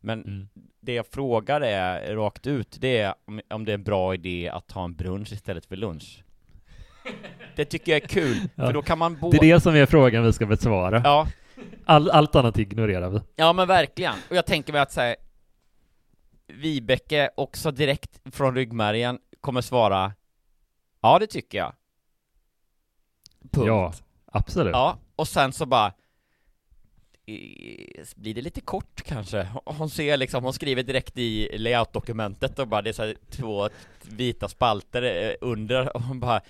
Men 0.00 0.24
mm. 0.24 0.48
det 0.80 0.94
jag 0.94 1.06
frågar 1.06 1.60
är 1.60 2.16
rakt 2.16 2.46
ut, 2.46 2.76
det 2.80 2.98
är 2.98 3.14
om, 3.24 3.40
om 3.50 3.64
det 3.64 3.72
är 3.72 3.74
en 3.74 3.82
bra 3.82 4.14
idé 4.14 4.48
att 4.48 4.72
ha 4.72 4.84
en 4.84 4.94
brunch 4.94 5.32
istället 5.32 5.66
för 5.66 5.76
lunch. 5.76 6.24
Det 7.56 7.64
tycker 7.64 7.92
jag 7.92 8.02
är 8.02 8.08
kul, 8.08 8.36
Ja. 8.54 8.66
för 8.66 8.72
då 8.72 8.82
kan 8.82 8.98
man 8.98 9.14
det 9.14 9.20
både... 9.20 9.36
är 9.36 9.54
det 9.54 9.60
som 9.60 9.74
är 9.74 9.86
frågan 9.86 10.24
vi 10.24 10.32
ska 10.32 10.46
besvara. 10.46 11.00
Ja, 11.04 11.28
All, 11.84 12.10
allt 12.10 12.34
annat 12.34 12.58
ignorerar 12.58 13.10
vi. 13.10 13.20
Ja 13.36 13.52
men 13.52 13.68
verkligen, 13.68 14.14
och 14.30 14.36
jag 14.36 14.46
tänker 14.46 14.72
mig 14.72 14.82
att 14.82 14.92
säga 14.92 15.16
Vibeke 16.46 17.30
också 17.36 17.70
direkt 17.70 18.20
från 18.32 18.54
ryggmärgen 18.54 19.18
kommer 19.40 19.60
svara 19.60 20.12
Ja 21.00 21.18
det 21.18 21.26
tycker 21.26 21.58
jag 21.58 21.72
Punkt. 23.50 23.66
Ja, 23.66 23.92
absolut. 24.26 24.72
Ja, 24.72 24.98
och 25.16 25.28
sen 25.28 25.52
så 25.52 25.66
bara 25.66 25.92
blir 28.16 28.34
det 28.34 28.42
lite 28.42 28.60
kort 28.60 29.02
kanske? 29.04 29.48
Hon 29.64 29.90
ser 29.90 30.16
liksom, 30.16 30.44
hon 30.44 30.52
skriver 30.52 30.82
direkt 30.82 31.18
i 31.18 31.58
layout-dokumentet 31.58 32.58
och 32.58 32.68
bara 32.68 32.82
det 32.82 32.90
är 32.90 32.92
så 32.92 33.14
två 33.30 33.68
vita 34.02 34.48
spalter 34.48 35.02
eh, 35.02 35.34
under 35.40 35.96
och 35.96 36.02
hon 36.02 36.20
bara 36.20 36.40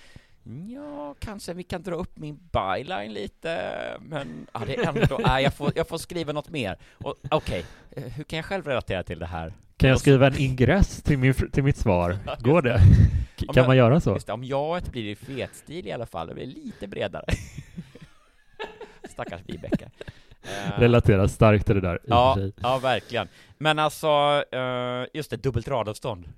Ja, 0.43 1.15
kanske 1.19 1.53
vi 1.53 1.63
kan 1.63 1.83
dra 1.83 1.95
upp 1.95 2.17
min 2.17 2.39
byline 2.51 3.13
lite, 3.13 3.73
men 4.01 4.47
ja, 4.53 4.61
det 4.65 4.75
är 4.75 4.87
ändå, 4.87 5.19
nej, 5.25 5.43
jag 5.43 5.53
får, 5.53 5.71
jag 5.75 5.87
får 5.87 5.97
skriva 5.97 6.33
något 6.33 6.49
mer. 6.49 6.77
Okej, 7.29 7.65
eh, 7.91 8.03
hur 8.03 8.23
kan 8.23 8.37
jag 8.37 8.45
själv 8.45 8.67
relatera 8.67 9.03
till 9.03 9.19
det 9.19 9.25
här? 9.25 9.53
Kan 9.77 9.89
jag 9.89 9.99
skriva 9.99 10.27
en 10.27 10.37
ingress 10.37 11.03
till, 11.03 11.17
min, 11.17 11.33
till 11.33 11.63
mitt 11.63 11.77
svar? 11.77 12.17
Går 12.39 12.61
det? 12.61 12.81
Kan 13.53 13.67
man 13.67 13.77
göra 13.77 13.99
så? 13.99 14.13
Just 14.13 14.27
det, 14.27 14.33
om 14.33 14.43
jaet 14.43 14.91
blir 14.91 15.03
i 15.03 15.15
fetstil 15.15 15.87
i 15.87 15.91
alla 15.91 16.05
fall, 16.05 16.27
det 16.27 16.33
blir 16.33 16.45
lite 16.45 16.87
bredare. 16.87 17.25
Stackars 19.09 19.41
Vibeke. 19.45 19.89
Eh, 20.51 20.79
Relaterar 20.79 21.27
starkt 21.27 21.65
till 21.65 21.75
det 21.75 21.81
där 21.81 21.99
Ja, 22.07 22.37
ja 22.61 22.79
verkligen. 22.83 23.27
Men 23.57 23.79
alltså, 23.79 24.07
eh, 24.51 25.05
just 25.13 25.29
det, 25.31 25.43
dubbelt 25.43 25.67
radavstånd. 25.67 26.29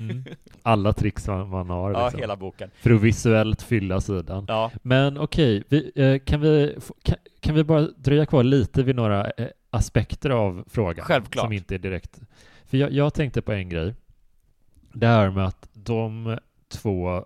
Mm. 0.00 0.24
Alla 0.62 0.92
tricks 0.92 1.28
man, 1.28 1.70
har 1.70 1.92
Ja, 1.92 2.04
liksom. 2.04 2.20
hela 2.20 2.36
boken. 2.36 2.70
för 2.80 2.90
att 2.90 3.00
visuellt 3.00 3.62
fylla 3.62 4.00
sidan. 4.00 4.44
Ja, 4.48 4.70
Men 4.82 5.18
okej, 5.18 5.64
vi, 5.68 5.92
eh, 5.94 6.18
kan, 6.18 6.40
vi, 6.40 6.76
kan, 7.02 7.16
kan 7.40 7.54
vi 7.54 7.64
bara 7.64 7.80
dröja 7.80 8.26
kvar 8.26 8.42
lite 8.42 8.82
vid 8.82 8.96
några 8.96 9.32
aspekter 9.70 10.30
av 10.30 10.64
frågan? 10.70 11.04
Självklart. 11.04 11.44
Som 11.44 11.52
inte 11.52 11.74
är 11.74 11.78
direkt... 11.78 12.20
För 12.66 12.76
jag, 12.76 12.92
jag 12.92 13.14
tänkte 13.14 13.42
på 13.42 13.52
en 13.52 13.68
grej. 13.68 13.94
Det 14.92 15.06
här 15.06 15.30
med 15.30 15.46
att 15.46 15.68
de 15.72 16.38
två 16.68 17.24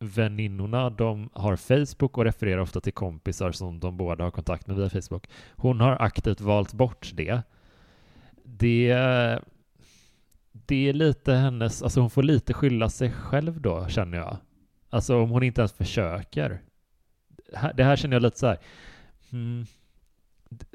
väninnorna, 0.00 0.90
de 0.90 1.30
har 1.32 1.56
Facebook 1.56 2.18
och 2.18 2.24
refererar 2.24 2.58
ofta 2.60 2.80
till 2.80 2.92
kompisar 2.92 3.52
som 3.52 3.80
de 3.80 3.96
båda 3.96 4.24
har 4.24 4.30
kontakt 4.30 4.66
med 4.66 4.76
via 4.76 4.90
Facebook. 4.90 5.26
Hon 5.56 5.80
har 5.80 5.96
aktivt 6.02 6.40
valt 6.40 6.72
bort 6.72 7.10
det. 7.14 7.42
Det, 8.44 8.94
det 10.52 10.88
är 10.88 10.92
lite 10.92 11.32
hennes, 11.32 11.82
alltså 11.82 12.00
hon 12.00 12.10
får 12.10 12.22
lite 12.22 12.54
skylla 12.54 12.88
sig 12.90 13.12
själv 13.12 13.60
då, 13.60 13.86
känner 13.88 14.18
jag. 14.18 14.36
Alltså 14.90 15.22
om 15.22 15.30
hon 15.30 15.42
inte 15.42 15.60
ens 15.60 15.72
försöker. 15.72 16.60
Det 17.74 17.84
här- 17.84 17.96
känner 17.96 18.16
jag 18.16 18.22
lite 18.22 18.38
så 18.38 18.46
här. 18.46 18.58
Hmm, 19.30 19.64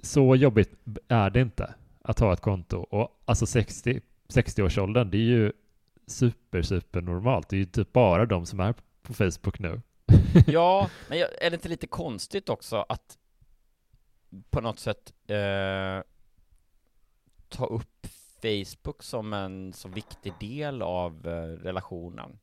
så 0.04 0.36
jobbigt 0.36 0.74
är 1.08 1.30
det 1.30 1.42
inte 1.42 1.74
att 2.02 2.20
ha 2.20 2.34
ett 2.34 2.42
konto. 2.42 2.78
Och 2.78 3.22
alltså 3.26 3.46
60, 3.46 4.02
60-årsåldern, 4.34 5.12
det 5.12 5.18
är 5.18 5.22
ju 5.22 5.52
super, 6.08 6.62
super 6.62 7.02
normalt. 7.02 7.50
Det 7.50 7.56
är 7.56 7.58
ju 7.58 7.66
typ 7.66 7.94
bara 7.94 8.26
de 8.26 8.46
som 8.46 8.60
är 8.60 8.74
på 9.06 9.14
Facebook 9.14 9.60
nu. 9.60 9.82
ja 10.48 10.90
men 11.10 11.18
jag, 11.18 11.30
är 11.42 11.50
det 11.50 11.54
inte 11.54 11.70
lite 11.70 11.88
konstigt 11.88 12.50
också 12.50 12.86
att 12.90 13.18
på 14.50 14.62
något 14.62 14.80
sätt 14.80 15.14
eh, 15.28 16.04
ta 17.50 17.66
upp 17.66 18.08
Facebook 18.42 19.04
som 19.04 19.34
en 19.34 19.74
så 19.74 19.88
viktig 19.90 20.34
del 20.40 20.82
av 20.82 21.28
eh, 21.28 21.64
relationen? 21.64 22.40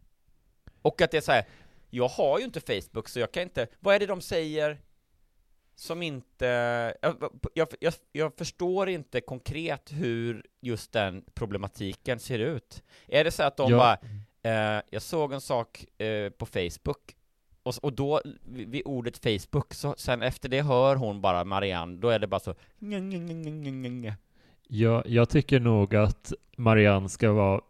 Och 0.83 1.01
att 1.03 1.11
det 1.11 1.17
är 1.17 1.21
så 1.21 1.33
här, 1.33 1.45
jag 1.91 2.09
har 2.09 2.39
ju 2.39 2.45
inte 2.45 2.61
Facebook 2.61 3.09
så 3.09 3.21
jag 3.21 3.33
kan 3.33 3.43
inte, 3.43 3.67
vad 3.81 3.95
är 3.95 3.99
det 3.99 4.07
de 4.07 4.21
säger 4.21 4.81
som 5.75 6.03
inte, 6.03 6.47
jag, 7.03 7.33
jag, 7.55 7.69
jag, 7.81 7.95
jag 8.13 8.35
förstår 8.37 8.89
inte 8.89 9.21
konkret 9.21 9.93
hur 9.93 10.47
just 10.61 10.93
den 10.93 11.25
problematiken 11.35 12.19
ser 12.19 12.39
ut. 12.39 12.83
Är 13.09 13.25
det 13.25 13.31
så 13.31 13.43
att 13.43 13.57
de 13.57 13.71
Ja. 13.71 13.77
bara, 13.79 13.99
eh, 14.43 14.81
jag 14.91 15.03
såg 15.03 15.33
en 15.33 15.41
sak 15.41 15.85
eh, 15.99 16.31
på 16.31 16.47
Facebook 16.47 17.17
och, 17.63 17.75
och 17.83 17.93
då, 17.93 18.21
vid 18.45 18.83
ordet 18.85 19.19
Facebook, 19.19 19.75
så 19.75 19.95
sen 19.99 20.23
efter 20.23 20.49
det 20.49 20.63
hör 20.63 20.97
hon 20.97 21.21
bara 21.21 21.45
Marianne, 21.45 21.97
då 21.97 22.09
är 22.09 22.19
det 22.19 22.27
bara 22.27 22.41
så 22.41 22.55
nj. 22.79 24.15
Jag, 25.07 25.29
tycker 25.29 25.61
nog 25.61 25.97
att 25.97 26.33
Marianne 26.57 27.09
ska 27.09 27.33
vara... 27.33 27.61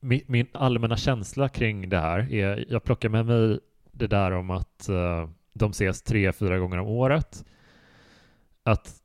Min, 0.00 0.20
min 0.26 0.46
allmänna 0.52 0.96
känsla 0.96 1.48
kring 1.48 1.88
det 1.88 1.98
här 1.98 2.32
är... 2.32 2.64
Jag 2.68 2.84
plockar 2.84 3.08
med 3.08 3.26
mig 3.26 3.60
det 3.92 4.06
där 4.06 4.30
om 4.30 4.50
att 4.50 4.88
eh, 4.88 5.28
de 5.52 5.70
ses 5.70 6.02
tre, 6.02 6.32
fyra 6.32 6.58
gånger 6.58 6.78
om 6.78 6.88
året. 6.88 7.44
Att 8.62 9.02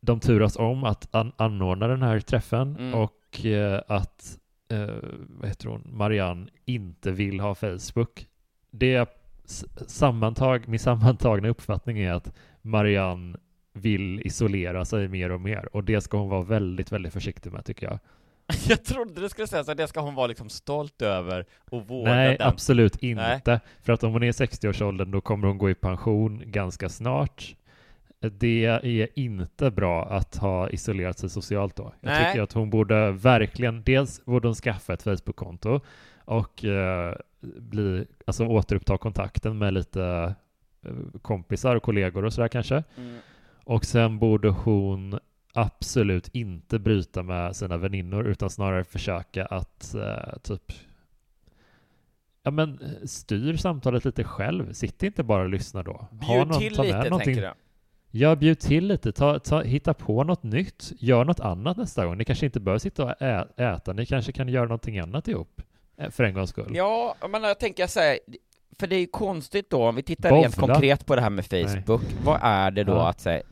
de 0.00 0.20
turas 0.20 0.56
om 0.56 0.84
att 0.84 1.14
an, 1.14 1.32
anordna 1.36 1.88
den 1.88 2.02
här 2.02 2.20
träffen 2.20 2.76
Mm. 2.76 2.94
och 2.94 3.46
eh, 3.46 3.82
att 3.86 4.38
eh, 4.72 4.94
vad 5.28 5.48
heter 5.48 5.68
hon? 5.68 5.82
Marianne 5.92 6.46
inte 6.64 7.10
vill 7.10 7.40
ha 7.40 7.54
Facebook. 7.54 8.26
Det 8.70 9.08
sammantag, 9.86 10.68
min 10.68 10.80
sammantagna 10.80 11.48
uppfattning 11.48 11.98
är 11.98 12.12
att 12.12 12.32
Marianne 12.62 13.38
vill 13.72 14.20
isolera 14.26 14.84
sig 14.84 15.08
mer 15.08 15.30
och 15.30 15.40
mer 15.40 15.76
och 15.76 15.84
det 15.84 16.00
ska 16.00 16.18
hon 16.18 16.28
vara 16.28 16.42
väldigt, 16.42 16.92
väldigt 16.92 17.12
försiktig 17.12 17.52
med 17.52 17.64
tycker 17.64 17.86
jag. 17.86 17.98
Jag 18.68 18.84
trodde 18.84 19.20
du 19.20 19.28
skulle 19.28 19.46
säga 19.46 19.64
så, 19.64 19.74
det 19.74 19.88
ska 19.88 20.00
hon 20.00 20.14
vara 20.14 20.26
liksom 20.26 20.48
stolt 20.48 21.02
över 21.02 21.46
och 21.70 21.88
vårda 21.88 22.14
Nej, 22.14 22.36
den. 22.38 22.48
absolut 22.48 22.96
inte. 22.96 23.40
Nej. 23.46 23.60
För 23.82 23.92
att 23.92 24.04
om 24.04 24.12
hon 24.12 24.22
är 24.22 24.26
i 24.26 24.30
60-årsåldern 24.30 25.10
då 25.10 25.20
kommer 25.20 25.48
hon 25.48 25.58
gå 25.58 25.70
i 25.70 25.74
pension 25.74 26.42
ganska 26.46 26.88
snart. 26.88 27.56
Det 28.30 28.64
är 28.64 29.08
inte 29.14 29.70
bra 29.70 30.04
att 30.04 30.36
ha 30.36 30.70
isolerat 30.70 31.18
sig 31.18 31.30
socialt 31.30 31.76
då. 31.76 31.92
Jag 32.00 32.10
Nej. 32.10 32.26
tycker 32.26 32.42
att 32.42 32.52
hon 32.52 32.70
borde 32.70 33.12
verkligen, 33.12 33.82
dels 33.82 34.24
borde 34.24 34.48
hon 34.48 34.54
skaffa 34.54 34.92
ett 34.92 35.02
Facebook-konto 35.02 35.80
och 36.24 36.64
eh, 36.64 37.14
bli, 37.40 38.06
alltså 38.26 38.46
återuppta 38.46 38.98
kontakten 38.98 39.58
med 39.58 39.74
lite 39.74 40.34
eh, 40.84 41.20
kompisar 41.22 41.76
och 41.76 41.82
kollegor 41.82 42.24
och 42.24 42.32
sådär 42.32 42.48
kanske. 42.48 42.84
Mm. 42.96 43.18
Och 43.64 43.84
sen 43.84 44.18
borde 44.18 44.48
hon 44.48 45.18
absolut 45.54 46.28
inte 46.32 46.78
bryta 46.78 47.22
med 47.22 47.56
sina 47.56 47.76
väninnor 47.76 48.26
utan 48.26 48.50
snarare 48.50 48.84
försöka 48.84 49.46
att 49.46 49.94
eh, 49.94 50.38
typ 50.42 50.72
Ja 52.42 52.50
men 52.50 52.78
eh, 52.78 53.06
styr 53.06 53.56
samtalet 53.56 54.04
lite 54.04 54.24
själv. 54.24 54.72
Sitt 54.72 55.02
inte 55.02 55.22
bara 55.22 55.42
och 55.42 55.48
lyssna 55.48 55.82
då. 55.82 56.06
Bjud 56.10 56.52
till 56.52 56.82
lite, 56.82 57.02
tänker 57.02 57.42
jag. 57.42 57.54
Ja, 58.14 58.36
bjud 58.36 58.58
till 58.60 58.86
lite. 58.86 59.12
Ta, 59.12 59.38
ta, 59.38 59.62
hitta 59.62 59.94
på 59.94 60.24
något 60.24 60.42
nytt. 60.42 60.92
Gör 60.98 61.24
något 61.24 61.40
annat 61.40 61.76
nästa 61.76 62.06
gång. 62.06 62.18
Ni 62.18 62.24
kanske 62.24 62.46
inte 62.46 62.60
behöver 62.60 62.78
sitta 62.78 63.04
och 63.04 63.22
ä, 63.22 63.46
äta. 63.56 63.92
Ni 63.92 64.06
kanske 64.06 64.32
kan 64.32 64.48
göra 64.48 64.64
någonting 64.64 64.98
annat 64.98 65.28
ihop. 65.28 65.62
För 66.10 66.24
en 66.24 66.34
gångs 66.34 66.50
skull. 66.50 66.70
Ja, 66.76 67.14
men 67.28 67.42
jag 67.42 67.60
tänker 67.60 67.86
så 67.86 68.00
här, 68.00 68.18
för 68.78 68.86
det 68.86 68.96
är 68.96 69.00
ju 69.00 69.06
konstigt 69.06 69.70
då, 69.70 69.84
om 69.88 69.94
vi 69.94 70.02
tittar 70.02 70.30
Bovla. 70.30 70.42
rent 70.44 70.56
konkret 70.56 71.06
på 71.06 71.16
det 71.16 71.22
här 71.22 71.30
med 71.30 71.46
Facebook, 71.46 72.02
vad 72.24 72.38
är 72.42 72.70
det 72.70 72.84
då 72.84 72.92
Ja. 72.92 73.08
att 73.08 73.20
säga 73.20 73.42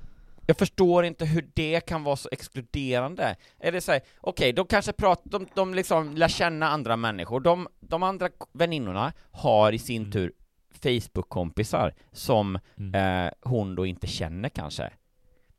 jag 0.46 0.56
förstår 0.58 1.04
inte 1.04 1.24
hur 1.24 1.48
det 1.54 1.80
kan 1.80 2.02
vara 2.04 2.16
så 2.16 2.28
exkluderande. 2.32 3.36
Är 3.58 3.72
det 3.72 3.80
så 3.80 3.92
här, 3.92 4.00
okej, 4.20 4.52
de 4.52 4.66
kanske 4.66 4.92
pratar, 4.92 5.30
de, 5.30 5.46
de 5.54 5.74
liksom 5.74 6.14
lär 6.16 6.28
känna 6.28 6.68
andra 6.68 6.96
människor, 6.96 7.40
de, 7.40 7.68
de 7.80 8.02
andra 8.02 8.28
väninnorna 8.52 9.12
har 9.30 9.72
i 9.72 9.78
sin 9.78 10.00
Mm. 10.02 10.12
tur 10.12 10.32
Facebook-kompisar 10.74 11.94
som 12.12 12.58
Mm. 12.78 13.26
eh, 13.26 13.32
hon 13.42 13.74
då 13.74 13.86
inte 13.86 14.06
känner 14.06 14.48
kanske. 14.48 14.90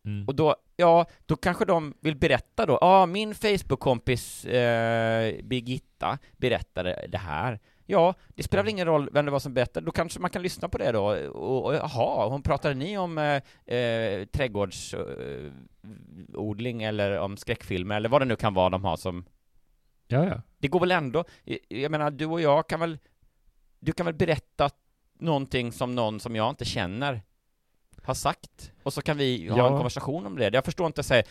Mm. 0.06 0.28
Och 0.28 0.36
då, 0.36 0.56
ja, 0.76 1.06
då 1.26 1.36
kanske 1.36 1.66
de 1.66 1.94
vill 2.02 2.16
berätta 2.16 2.66
då, 2.66 2.74
ja, 2.74 2.80
ah, 2.82 3.06
min 3.06 3.36
Facebook-kompis 3.36 4.46
eh, 4.46 5.44
Birgitta 5.44 6.18
berättade 6.38 7.06
det 7.10 7.18
här. 7.18 7.60
Ja, 7.86 8.14
det 8.28 8.44
spelar 8.44 8.64
väl 8.64 8.72
ingen 8.72 8.86
roll 8.86 9.10
vem 9.14 9.26
det 9.26 9.32
var 9.32 9.40
som 9.40 9.54
berättade, 9.54 9.86
då 9.86 9.92
kanske 9.92 10.20
man 10.20 10.30
kan 10.30 10.42
lyssna 10.42 10.70
på 10.70 10.78
det 10.78 10.92
då, 10.92 11.30
och, 11.30 11.76
jaha, 11.76 12.30
hon 12.30 12.42
pratade 12.42 12.74
ni 12.76 12.98
om 12.98 13.18
eh, 13.18 13.42
eh, 13.78 14.26
trädgårdsodling 14.26 16.84
eller 16.84 17.20
om 17.20 17.38
skräckfilmer 17.38 17.96
eller 17.96 18.10
vad 18.10 18.22
det 18.22 18.26
nu 18.26 18.36
kan 18.36 18.54
vara 18.54 18.70
de 18.70 18.86
har 18.86 18.98
som 18.98 19.26
Ja, 20.08 20.26
ja. 20.26 20.42
det 20.58 20.68
går 20.68 20.80
väl 20.80 20.92
ändå, 20.92 21.24
jag 21.68 21.92
menar 21.92 22.12
du 22.12 22.26
och 22.26 22.42
jag 22.42 22.70
kan 22.70 22.80
väl, 22.80 22.98
du 23.80 23.92
kan 23.92 24.06
väl 24.06 24.16
berätta 24.16 24.70
någonting 25.22 25.72
som 25.72 25.96
någon 25.96 26.20
som 26.20 26.36
jag 26.36 26.50
inte 26.50 26.66
känner 26.66 27.22
har 28.04 28.14
sagt, 28.14 28.72
och 28.84 28.94
så 28.94 29.02
kan 29.02 29.18
vi 29.18 29.48
ha 29.50 29.58
Ja. 29.58 29.68
en 29.68 29.74
konversation 29.74 30.26
om 30.26 30.36
det. 30.36 30.50
Jag 30.54 30.66
förstår 30.66 30.88
inte, 30.88 31.04
här, 31.10 31.24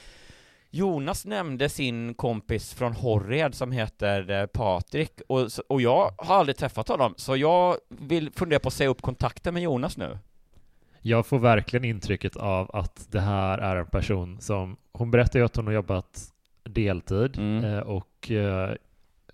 Jonas 0.70 1.24
nämnde 1.26 1.68
sin 1.68 2.14
kompis 2.14 2.74
från 2.74 2.92
Horred 2.92 3.54
som 3.54 3.72
heter 3.72 4.30
eh, 4.30 4.46
Patrik, 4.46 5.20
och, 5.28 5.48
och 5.68 5.80
jag 5.80 6.10
har 6.18 6.34
aldrig 6.36 6.56
träffat 6.56 6.88
honom, 6.88 7.14
så 7.16 7.36
jag 7.36 7.76
vill 7.88 8.30
fundera 8.32 8.60
på 8.60 8.68
att 8.68 8.74
säga 8.74 8.90
upp 8.90 9.02
kontakten 9.02 9.54
med 9.54 9.62
Jonas 9.62 9.96
nu. 9.96 10.18
Jag 11.02 11.26
får 11.26 11.38
verkligen 11.38 11.84
intrycket 11.84 12.36
av 12.36 12.70
att 12.76 13.06
det 13.12 13.20
här 13.20 13.58
är 13.58 13.76
en 13.76 13.86
person 13.86 14.40
som, 14.40 14.76
hon 14.92 15.10
berättar 15.10 15.38
ju 15.38 15.44
att 15.44 15.56
hon 15.56 15.66
har 15.66 15.74
jobbat 15.74 16.32
deltid 16.62 17.38
Mm. 17.38 17.64
eh, 17.64 17.78
och 17.80 18.30
eh, 18.30 18.70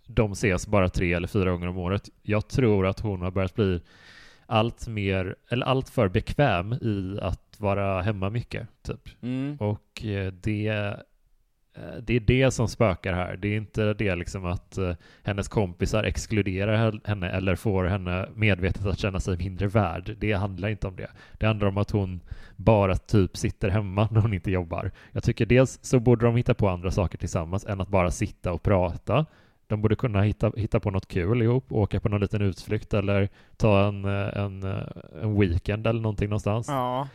de 0.06 0.32
ses 0.32 0.66
bara 0.66 0.88
tre 0.88 1.12
eller 1.12 1.28
fyra 1.28 1.50
gånger 1.50 1.66
om 1.68 1.78
året. 1.78 2.08
Jag 2.22 2.48
tror 2.48 2.86
att 2.86 3.00
hon 3.00 3.22
har 3.22 3.30
börjat 3.30 3.54
bli 3.54 3.80
allt 4.46 4.88
mer, 4.88 5.36
eller 5.48 5.66
allt 5.66 5.88
för 5.88 6.08
bekväm 6.08 6.72
i 6.72 7.18
att 7.22 7.56
vara 7.58 8.02
hemma 8.02 8.30
mycket, 8.30 8.68
typ. 8.82 9.22
Mm. 9.22 9.56
Och 9.60 10.04
eh, 10.04 10.32
det, 10.32 10.68
eh, 10.68 11.94
det 12.02 12.16
är 12.16 12.20
det 12.20 12.50
som 12.50 12.68
spökar 12.68 13.12
här. 13.12 13.36
Det 13.36 13.48
är 13.48 13.56
inte 13.56 13.94
det 13.94 14.16
liksom 14.16 14.44
att 14.44 14.78
eh, 14.78 14.92
hennes 15.22 15.48
kompisar 15.48 16.04
exkluderar 16.04 16.76
he- 16.90 17.00
henne 17.04 17.30
eller 17.30 17.56
får 17.56 17.84
henne 17.84 18.28
medvetet 18.34 18.86
att 18.86 18.98
känna 18.98 19.20
sig 19.20 19.36
mindre 19.36 19.66
värd. 19.66 20.16
Det 20.18 20.32
handlar 20.32 20.68
inte 20.68 20.86
om 20.86 20.96
det. 20.96 21.10
Det 21.32 21.46
handlar 21.46 21.68
om 21.68 21.78
att 21.78 21.90
hon 21.90 22.20
bara 22.56 22.96
typ 22.96 23.36
sitter 23.36 23.68
hemma 23.68 24.08
när 24.10 24.20
hon 24.20 24.34
inte 24.34 24.50
jobbar. 24.50 24.90
Jag 25.12 25.22
tycker 25.22 25.46
dels 25.46 25.78
så 25.82 26.00
borde 26.00 26.26
de 26.26 26.36
hitta 26.36 26.54
på 26.54 26.68
andra 26.68 26.90
saker 26.90 27.18
tillsammans 27.18 27.66
än 27.66 27.80
att 27.80 27.88
bara 27.88 28.10
sitta 28.10 28.52
och 28.52 28.62
prata. 28.62 29.26
De 29.66 29.82
borde 29.82 29.96
kunna 29.96 30.22
hitta, 30.22 30.52
hitta 30.56 30.80
på 30.80 30.90
något 30.90 31.08
kul 31.08 31.42
ihop, 31.42 31.72
åka 31.72 32.00
på 32.00 32.08
någon 32.08 32.20
liten 32.20 32.42
utflykt 32.42 32.94
eller 32.94 33.28
ta 33.56 33.88
en, 33.88 34.04
en, 34.04 34.62
en 35.22 35.40
weekend 35.40 35.86
eller 35.86 36.00
någonting 36.00 36.28
någonstans. 36.28 36.68
Ja. 36.68 37.08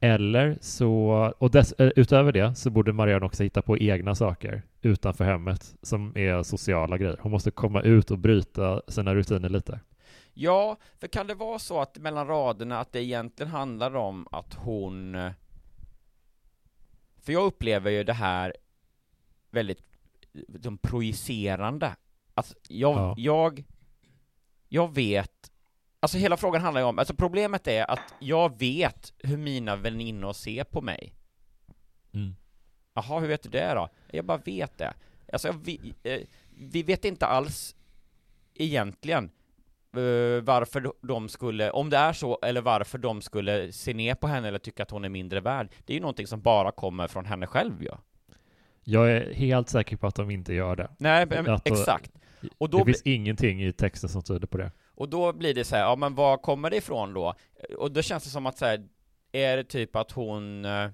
Eller 0.00 0.58
så, 0.60 1.08
och 1.38 1.50
dess, 1.50 1.72
eh, 1.72 1.90
utöver 1.96 2.32
det 2.32 2.54
så 2.54 2.70
borde 2.70 2.92
Marianne 2.92 3.26
också 3.26 3.42
hitta 3.42 3.62
på 3.62 3.78
egna 3.78 4.14
saker 4.14 4.62
utanför 4.82 5.24
hemmet 5.24 5.74
som 5.82 6.12
är 6.16 6.42
sociala 6.42 6.98
grejer. 6.98 7.16
Hon 7.20 7.32
måste 7.32 7.50
komma 7.50 7.82
ut 7.82 8.10
och 8.10 8.18
bryta 8.18 8.82
sina 8.88 9.14
rutiner 9.14 9.48
lite. 9.48 9.80
Ja, 10.34 10.76
för 11.00 11.06
kan 11.06 11.26
det 11.26 11.34
vara 11.34 11.58
så 11.58 11.80
att 11.80 11.98
mellan 11.98 12.26
raderna 12.26 12.80
att 12.80 12.92
det 12.92 13.02
egentligen 13.02 13.52
handlar 13.52 13.96
om 13.96 14.28
att 14.30 14.54
hon... 14.54 15.14
eh, 15.14 15.30
För 17.18 17.32
jag 17.32 17.44
upplever 17.44 17.90
ju 17.90 18.04
det 18.04 18.12
här 18.12 18.54
väldigt 19.50 19.82
som 20.62 20.78
projicerande. 20.78 21.96
Alltså, 22.34 22.54
jag, 22.68 22.96
Ja. 22.96 23.14
jag, 23.18 23.64
jag 24.68 24.94
vet, 24.94 25.50
alltså 26.00 26.18
hela 26.18 26.36
frågan 26.36 26.62
handlar 26.62 26.80
ju 26.80 26.86
om, 26.86 26.98
alltså 26.98 27.14
problemet 27.14 27.66
är 27.66 27.90
att 27.90 28.14
jag 28.18 28.58
vet 28.58 29.12
hur 29.18 29.36
mina 29.36 29.76
väninnor 29.76 30.32
ser 30.32 30.64
på 30.64 30.80
mig. 30.80 31.14
Mm. 32.14 32.34
Jaha, 32.94 33.20
hur 33.20 33.28
vet 33.28 33.42
du 33.42 33.48
det 33.48 33.74
då? 33.74 33.88
Jag 34.12 34.24
bara 34.24 34.38
vet 34.38 34.78
det. 34.78 34.94
Alltså, 35.32 35.52
vi, 35.64 35.94
eh, 36.02 36.20
vi 36.56 36.82
vet 36.82 37.04
inte 37.04 37.26
alls 37.26 37.76
egentligen 38.54 39.24
eh, 39.96 40.42
varför 40.42 40.92
de 41.06 41.28
skulle, 41.28 41.70
om 41.70 41.90
det 41.90 41.96
är 41.96 42.12
så, 42.12 42.38
eller 42.42 42.60
varför 42.60 42.98
de 42.98 43.22
skulle 43.22 43.72
se 43.72 43.94
ner 43.94 44.14
på 44.14 44.26
henne 44.26 44.48
eller 44.48 44.58
tycka 44.58 44.82
att 44.82 44.90
hon 44.90 45.04
är 45.04 45.08
mindre 45.08 45.40
värd. 45.40 45.72
Det 45.84 45.92
är 45.92 45.94
ju 45.94 46.00
någonting 46.00 46.26
som 46.26 46.40
bara 46.40 46.72
kommer 46.72 47.08
från 47.08 47.24
henne 47.24 47.46
själv 47.46 47.82
ju. 47.82 47.88
Ja. 47.88 47.98
Jag 48.84 49.10
är 49.12 49.34
helt 49.34 49.68
säker 49.68 49.96
på 49.96 50.06
att 50.06 50.14
de 50.14 50.30
inte 50.30 50.54
gör 50.54 50.76
det. 50.76 50.90
Nej, 50.98 51.26
men, 51.26 51.60
exakt. 51.64 52.12
Och 52.58 52.70
då, 52.70 52.78
det 52.78 52.84
finns 52.84 53.02
ingenting 53.02 53.62
i 53.62 53.72
texten 53.72 54.08
som 54.08 54.22
tyder 54.22 54.46
på 54.46 54.58
det. 54.58 54.72
och 54.94 55.08
då 55.08 55.32
blir 55.32 55.54
det 55.54 55.64
så 55.64 55.76
här, 55.76 55.82
ja 55.82 55.96
men 55.96 56.14
var 56.14 56.36
kommer 56.36 56.70
det 56.70 56.76
ifrån 56.76 57.14
då? 57.14 57.34
Och 57.78 57.92
då 57.92 58.02
känns 58.02 58.24
det 58.24 58.30
som 58.30 58.46
att 58.46 58.58
så 58.58 58.64
här, 58.64 58.88
är 59.32 59.56
det 59.56 59.64
typ 59.64 59.96
att 59.96 60.10
hon 60.10 60.64
eh, 60.64 60.88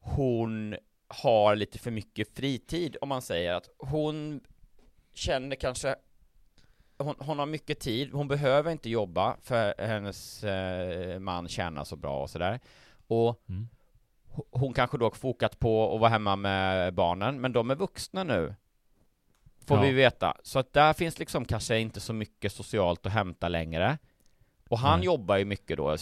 hon 0.00 0.76
har 1.08 1.56
lite 1.56 1.78
för 1.78 1.90
mycket 1.90 2.36
fritid, 2.36 2.96
om 3.00 3.08
man 3.08 3.22
säger 3.22 3.54
att 3.54 3.68
hon 3.78 4.40
känner 5.14 5.56
kanske 5.56 5.94
hon, 6.98 7.14
hon 7.18 7.38
har 7.38 7.46
mycket 7.46 7.80
tid, 7.80 8.12
hon 8.12 8.28
behöver 8.28 8.72
inte 8.72 8.90
jobba 8.90 9.36
för 9.42 9.74
hennes 9.78 10.44
eh, 10.44 11.18
man 11.18 11.48
tjänar 11.48 11.84
så 11.84 11.96
bra 11.96 12.22
och 12.22 12.30
sådär. 12.30 12.60
Och 13.06 13.42
Mm. 13.48 13.68
Ho- 14.36 14.46
hon 14.50 14.72
kanske 14.72 14.98
då 14.98 15.04
har 15.04 15.10
fokat 15.10 15.58
på 15.58 15.94
att 15.94 16.00
vara 16.00 16.10
hemma 16.10 16.36
med 16.36 16.94
barnen, 16.94 17.40
men 17.40 17.52
de 17.52 17.70
är 17.70 17.74
vuxna 17.74 18.24
nu. 18.24 18.54
Får 19.66 19.76
Ja. 19.76 19.82
vi 19.82 19.92
veta. 19.92 20.36
Så 20.42 20.58
att 20.58 20.72
där 20.72 20.92
finns 20.92 21.18
liksom 21.18 21.44
kanske 21.44 21.78
inte 21.78 22.00
så 22.00 22.12
mycket 22.12 22.52
socialt 22.52 23.06
att 23.06 23.12
hämta 23.12 23.48
längre. 23.48 23.98
Och 24.68 24.78
han 24.78 24.98
Nej. 24.98 25.06
jobbar 25.06 25.36
ju 25.36 25.44
mycket 25.44 25.76
då, 25.76 25.96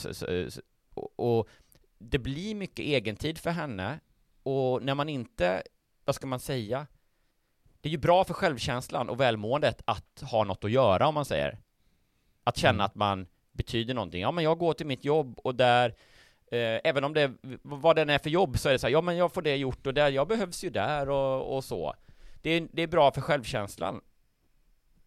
och 1.17 1.49
det 1.99 2.19
blir 2.19 2.55
mycket 2.55 2.81
egentid 2.87 3.39
för 3.39 3.51
henne. 3.51 4.01
Och 4.43 4.83
när 4.83 4.95
man 4.95 5.09
inte, 5.09 5.63
vad 6.05 6.15
ska 6.15 6.27
man 6.27 6.41
säga? 6.41 6.87
Det 7.81 7.89
är 7.89 7.91
ju 7.91 7.99
bra 7.99 8.25
för 8.25 8.35
självkänslan 8.35 9.09
och 9.09 9.21
välmåendet 9.21 9.83
att 9.85 10.21
ha 10.31 10.45
något 10.45 10.65
att 10.65 10.71
göra 10.71 11.07
om 11.09 11.15
man 11.15 11.25
säger. 11.25 11.59
Att 12.45 12.57
känna 12.57 12.75
Mm. 12.75 12.87
att 12.87 12.95
man 12.95 13.27
betyder 13.53 13.95
någonting. 13.95 14.21
Ja 14.21 14.31
men 14.31 14.45
jag 14.45 14.59
går 14.59 14.73
till 14.75 14.87
mitt 14.87 15.05
jobb 15.05 15.39
och 15.45 15.55
där 15.55 15.95
eh, 16.51 16.81
Även 16.85 17.05
om 17.05 17.15
det, 17.15 17.33
vad 17.63 17.97
den 17.97 18.11
är 18.11 18.19
för 18.19 18.31
jobb 18.31 18.59
så 18.59 18.69
är 18.69 18.73
det 18.73 18.79
så 18.79 18.87
här, 18.87 18.93
ja 18.93 19.01
men 19.01 19.17
jag 19.17 19.33
får 19.33 19.43
det 19.43 19.57
gjort 19.57 19.87
och 19.87 19.95
där, 19.95 20.11
jag 20.11 20.29
behövs 20.29 20.65
ju 20.65 20.71
där 20.71 21.11
och, 21.11 21.57
och 21.57 21.65
så. 21.65 21.95
Det 22.43 22.51
är, 22.51 22.69
det 22.73 22.83
är 22.83 22.87
bra 22.87 23.13
för 23.13 23.21
självkänslan. 23.21 24.01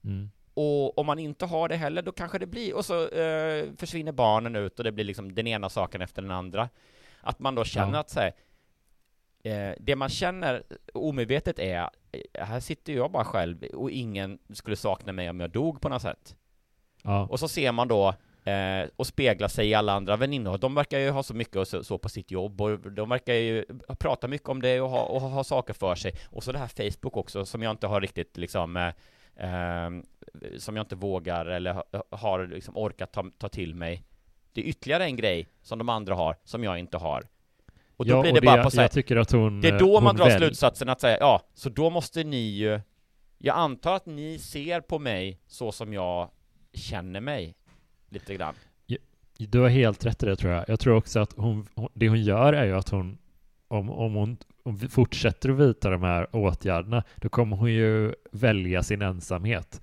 Mm. 0.04 0.30
Och 0.54 0.98
om 0.98 1.06
man 1.06 1.20
inte 1.20 1.46
har 1.46 1.70
det 1.70 1.76
heller, 1.76 2.02
då 2.02 2.12
kanske 2.12 2.40
det 2.40 2.46
blir, 2.46 2.76
och 2.76 2.86
så 2.86 3.08
eh, 3.10 3.66
försvinner 3.78 4.12
barnen 4.12 4.56
ut 4.56 4.78
och 4.80 4.84
det 4.84 4.92
blir 4.92 5.06
liksom 5.06 5.36
den 5.36 5.48
ena 5.48 5.70
saken 5.70 6.02
efter 6.02 6.22
den 6.22 6.32
andra. 6.32 6.70
Att 7.22 7.40
man 7.40 7.56
då 7.56 7.64
känner 7.64 7.94
Ja. 7.94 8.00
att 8.00 8.10
så 8.10 8.20
här, 8.20 8.34
eh, 9.44 9.76
det 9.80 9.96
man 9.96 10.10
känner 10.10 10.64
omedvetet 10.94 11.60
är, 11.60 11.90
eh, 12.12 12.46
här 12.46 12.60
sitter 12.60 12.94
jag 12.94 13.12
bara 13.12 13.26
själv 13.26 13.64
och 13.64 13.92
ingen 13.92 14.40
skulle 14.54 14.76
sakna 14.76 15.12
mig 15.12 15.30
om 15.30 15.40
jag 15.40 15.50
dog 15.50 15.82
på 15.82 15.90
något 15.90 16.02
sätt. 16.02 16.36
Ja. 17.04 17.28
Och 17.28 17.40
så 17.40 17.48
ser 17.48 17.72
man 17.72 17.88
då 17.88 18.16
eh, 18.48 18.90
och 18.96 19.08
speglar 19.08 19.48
sig 19.48 19.68
i 19.70 19.74
alla 19.74 19.94
andra 19.94 20.16
väninnor. 20.16 20.58
De 20.58 20.76
verkar 20.76 21.00
ju 21.00 21.10
ha 21.10 21.24
så 21.24 21.34
mycket 21.34 21.56
och 21.56 21.68
så, 21.68 21.84
så 21.84 21.98
på 21.98 22.10
sitt 22.10 22.32
jobb 22.32 22.62
och 22.62 22.92
de 22.92 23.10
verkar 23.10 23.34
ju 23.34 23.66
prata 24.00 24.28
mycket 24.28 24.50
om 24.50 24.62
det 24.62 24.82
och 24.82 24.90
ha, 24.90 25.02
och 25.02 25.22
ha 25.22 25.44
saker 25.44 25.74
för 25.74 25.96
sig. 25.96 26.14
Och 26.30 26.44
så 26.44 26.52
det 26.52 26.60
här 26.60 26.92
Facebook 26.92 27.18
också 27.18 27.46
som 27.46 27.62
jag 27.62 27.72
inte 27.72 27.88
har 27.88 28.02
riktigt 28.02 28.38
liksom 28.38 28.78
eh, 28.78 28.88
eh, 29.36 29.90
som 30.58 30.76
jag 30.76 30.84
inte 30.84 30.96
vågar 30.96 31.46
eller 31.46 31.74
ha- 31.74 32.04
har 32.12 32.48
liksom 32.48 32.78
orkat 32.78 33.12
ta, 33.12 33.26
ta 33.38 33.50
till 33.50 33.76
mig. 33.76 34.04
Det 34.54 34.62
är 34.62 34.66
ytterligare 34.66 35.04
en 35.06 35.16
grej 35.16 35.48
som 35.62 35.80
de 35.80 35.90
andra 35.90 36.16
har 36.16 36.36
som 36.44 36.64
jag 36.64 36.80
inte 36.80 36.98
har. 36.98 37.28
Och 37.98 38.06
då 38.06 38.14
ja, 38.14 38.22
blir 38.22 38.34
det 38.34 38.42
bara 38.42 38.64
på 38.64 38.72
så 38.72 38.82
här, 38.82 39.38
hon... 39.38 39.62
det 39.62 39.68
är 39.68 39.80
då 39.80 39.98
eh, 39.98 40.04
man 40.04 40.16
drar 40.16 40.26
väl- 40.26 40.38
slutsatsen 40.38 40.90
att 40.90 41.02
säga, 41.02 41.18
ja, 41.20 41.42
så 41.54 41.70
då 41.70 41.90
måste 41.90 42.24
ni 42.24 42.38
ju 42.38 42.82
Jag 43.38 43.58
antar 43.58 43.94
att 43.96 44.06
ni 44.06 44.40
ser 44.40 44.82
på 44.82 45.00
mig 45.00 45.40
så 45.48 45.72
som 45.72 45.94
jag 45.94 46.30
känner 46.74 47.22
mig 47.22 47.56
Lite 48.10 48.36
grann 48.36 48.54
Du 49.38 49.60
har 49.60 49.70
helt 49.70 50.06
rätt 50.06 50.24
i 50.24 50.26
det 50.26 50.36
tror 50.36 50.54
jag. 50.54 50.66
Jag 50.68 50.80
tror 50.80 50.96
också 50.96 51.20
att 51.20 51.34
hon, 51.38 51.68
det 51.94 52.10
hon 52.10 52.22
gör 52.22 52.54
är 52.54 52.66
ju 52.66 52.74
att 52.74 52.90
hon, 52.90 53.18
om, 53.68 53.90
om 53.90 54.14
hon 54.14 54.38
om 54.68 54.76
vi 54.78 54.88
fortsätter 54.88 55.50
att 55.50 55.58
vidta 55.58 55.90
de 55.90 56.04
här 56.04 56.36
åtgärderna, 56.36 57.04
då 57.16 57.30
kommer 57.30 57.58
hon 57.58 57.74
ju 57.74 58.14
välja 58.32 58.84
sin 58.84 59.02
ensamhet 59.02 59.82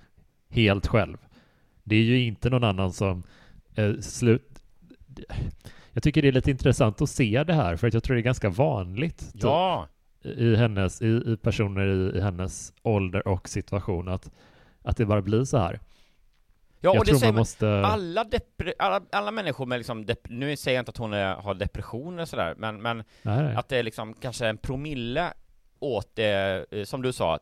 helt 0.49 0.87
själv. 0.87 1.17
Det 1.85 1.97
är 1.97 2.03
ju 2.03 2.25
inte 2.25 2.51
någon 2.51 2.65
annan 2.65 2.93
som 2.93 3.23
eh, 3.75 3.95
slut... 4.01 4.63
Jag 5.93 6.03
tycker 6.03 6.23
det 6.23 6.29
är 6.29 6.33
lite 6.33 6.51
intressant 6.51 7.01
att 7.01 7.11
se 7.11 7.45
det 7.45 7.55
här, 7.55 7.77
för 7.77 7.87
att 7.87 7.95
jag 7.95 8.03
tror 8.03 8.15
det 8.15 8.21
är 8.21 8.25
ganska 8.25 8.49
vanligt 8.49 9.33
typ, 9.33 9.43
Ja! 9.43 9.89
i, 10.23 10.57
hennes, 10.57 11.03
i, 11.03 11.07
i 11.07 11.37
personer 11.43 11.87
i, 11.87 12.19
i 12.19 12.21
hennes 12.21 12.73
ålder 12.83 13.29
och 13.29 13.49
situation 13.49 14.09
att, 14.09 14.31
att 14.83 14.97
det 14.97 15.07
bara 15.07 15.23
blir 15.23 15.45
så 15.45 15.59
här. 15.59 15.81
Ja, 16.85 16.91
jag 16.95 16.99
och 16.99 17.05
det 17.05 17.11
tror 17.11 17.19
säger 17.19 17.33
man 17.33 17.41
måste... 17.41 17.69
alla, 17.69 18.25
depre, 18.25 18.75
alla, 18.79 19.03
alla 19.13 19.31
människor 19.31 19.67
med 19.67 19.79
liksom, 19.79 20.07
dep, 20.07 20.29
nu 20.29 20.57
säger 20.57 20.77
jag 20.77 20.83
inte 20.83 20.91
att 20.91 20.97
hon 20.97 21.13
är, 21.13 21.35
har 21.35 21.55
depression 21.55 22.15
eller 22.15 22.25
sådär, 22.25 22.55
men, 22.57 22.83
men 22.83 23.05
Nej, 23.23 23.55
att 23.57 23.69
det 23.69 23.77
är 23.77 23.83
liksom 23.83 24.15
kanske 24.15 24.47
en 24.47 24.59
promille 24.59 25.33
åt 25.79 26.17
det, 26.17 26.67
eh, 26.71 26.85
som 26.85 27.03
du 27.03 27.13
sa, 27.13 27.39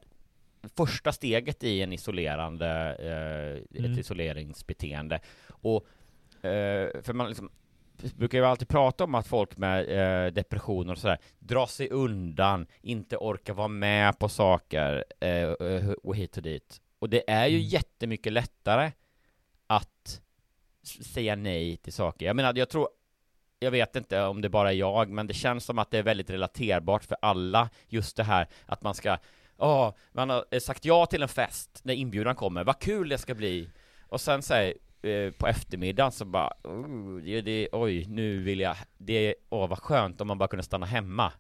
första 0.77 1.13
steget 1.13 1.65
i 1.65 1.83
en 1.83 1.93
isolerande, 1.93 2.97
eh, 2.99 3.79
Mm. 3.79 3.93
ett 3.93 3.99
isoleringsbeteende. 3.99 5.21
Och, 5.49 5.87
eh, 6.47 7.03
för 7.03 7.13
man 7.13 7.29
liksom, 7.29 7.51
brukar 8.17 8.39
ju 8.39 8.45
alltid 8.45 8.69
prata 8.69 9.05
om 9.05 9.15
att 9.15 9.27
folk 9.27 9.57
med 9.57 9.81
eh, 9.81 10.33
depressioner 10.33 10.93
och 10.93 10.99
sådär 10.99 11.19
drar 11.39 11.67
sig 11.67 11.89
undan, 11.89 12.67
inte 12.81 13.17
orkar 13.17 13.55
vara 13.55 13.69
med 13.69 14.19
på 14.19 14.29
saker 14.29 15.05
eh, 15.21 15.51
eh 15.51 15.91
och 16.03 16.17
hit 16.17 16.37
och 16.37 16.43
dit. 16.43 16.81
Och 16.99 17.09
det 17.09 17.31
är 17.31 17.47
ju 17.47 17.57
mm. 17.57 17.69
jättemycket 17.69 18.33
lättare 18.33 18.93
att 19.77 20.21
säga 21.01 21.37
nej 21.37 21.77
till 21.77 21.93
saker. 21.93 22.27
Jag 22.27 22.37
menar, 22.37 22.55
jag 22.55 22.69
tror 22.69 22.89
jag 23.59 23.71
vet 23.71 23.97
inte 23.97 24.23
om 24.23 24.41
det 24.41 24.49
bara 24.49 24.73
är 24.73 24.77
jag, 24.77 25.11
men 25.11 25.27
det 25.27 25.35
känns 25.35 25.65
som 25.65 25.79
att 25.79 25.91
det 25.91 25.99
är 25.99 26.03
väldigt 26.03 26.31
relaterbart 26.31 27.05
för 27.05 27.17
alla, 27.23 27.71
just 27.89 28.17
det 28.17 28.23
här 28.23 28.49
att 28.67 28.83
man 28.83 28.95
ska 28.95 29.19
Åh, 29.57 29.89
oh, 29.89 29.95
man 30.13 30.31
har 30.31 30.45
eh, 30.51 30.61
sagt 30.61 30.85
ja 30.85 31.07
till 31.07 31.23
en 31.23 31.29
fest 31.29 31.81
när 31.83 31.95
inbjudan 31.95 32.35
kommer, 32.35 32.65
vad 32.65 32.79
kul 32.79 33.09
det 33.09 33.19
ska 33.19 33.35
bli! 33.35 33.69
Och 34.03 34.21
sen 34.21 34.43
säger 34.43 34.75
eh, 35.03 35.33
på 35.33 35.47
eftermiddagen 35.47 36.13
så 36.13 36.25
bara, 36.25 36.53
oh, 36.65 37.17
det, 37.17 37.41
det, 37.41 37.69
oj, 37.73 38.07
nu 38.09 38.43
vill 38.43 38.61
jag, 38.61 38.77
det, 38.99 39.35
åh 39.51 39.65
oh, 39.65 39.69
vad 39.69 39.79
skönt 39.79 40.21
om 40.21 40.29
man 40.29 40.39
bara 40.39 40.49
kunde 40.49 40.63
stanna 40.63 40.87
hemma. 40.87 41.33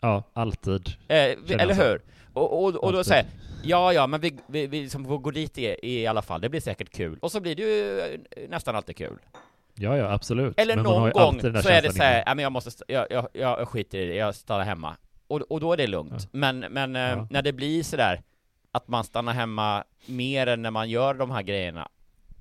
Ja, 0.00 0.22
alltid. 0.32 0.88
Eh, 1.08 1.16
eller 1.48 1.74
hur? 1.74 2.02
Och, 2.32 2.64
och, 2.64 2.84
och 2.84 2.92
då 2.92 3.04
säger 3.04 3.26
ja, 3.62 3.92
ja, 3.92 4.06
men 4.06 4.20
vi, 4.20 4.38
vi, 4.46 4.66
vi 4.66 4.82
liksom 4.82 5.04
får 5.04 5.18
gå 5.18 5.30
dit 5.30 5.58
i, 5.58 5.76
i 5.82 6.06
alla 6.06 6.22
fall, 6.22 6.40
det 6.40 6.48
blir 6.48 6.60
säkert 6.60 6.90
kul. 6.90 7.18
Och 7.22 7.32
så 7.32 7.40
blir 7.40 7.54
det 7.54 7.62
ju 7.62 8.00
eh, 8.00 8.48
nästan 8.48 8.76
alltid 8.76 8.96
kul. 8.96 9.18
Ja, 9.74 9.96
ja, 9.96 10.12
absolut. 10.12 10.60
Eller 10.60 10.76
men 10.76 10.84
någon 10.84 11.10
gång 11.10 11.40
så 11.40 11.68
är 11.68 11.82
det 11.82 11.92
så 11.92 12.02
här, 12.02 12.22
ja 12.26 12.34
men 12.34 12.42
jag 12.42 12.52
måste, 12.52 12.84
jag, 12.88 13.06
jag, 13.10 13.28
jag 13.32 13.68
skiter 13.68 13.98
i 13.98 14.06
det, 14.06 14.14
jag 14.14 14.34
stannar 14.34 14.64
hemma. 14.64 14.96
Och, 15.26 15.40
och 15.40 15.60
då 15.60 15.72
är 15.72 15.76
det 15.76 15.86
lugnt. 15.86 16.12
Ja. 16.22 16.28
Men, 16.32 16.58
men 16.58 16.96
eh, 16.96 17.02
ja. 17.02 17.26
när 17.30 17.42
det 17.42 17.52
blir 17.52 17.82
sådär, 17.82 18.22
att 18.72 18.88
man 18.88 19.04
stannar 19.04 19.32
hemma 19.32 19.84
mer 20.06 20.46
än 20.46 20.62
när 20.62 20.70
man 20.70 20.90
gör 20.90 21.14
de 21.14 21.30
här 21.30 21.42
grejerna, 21.42 21.88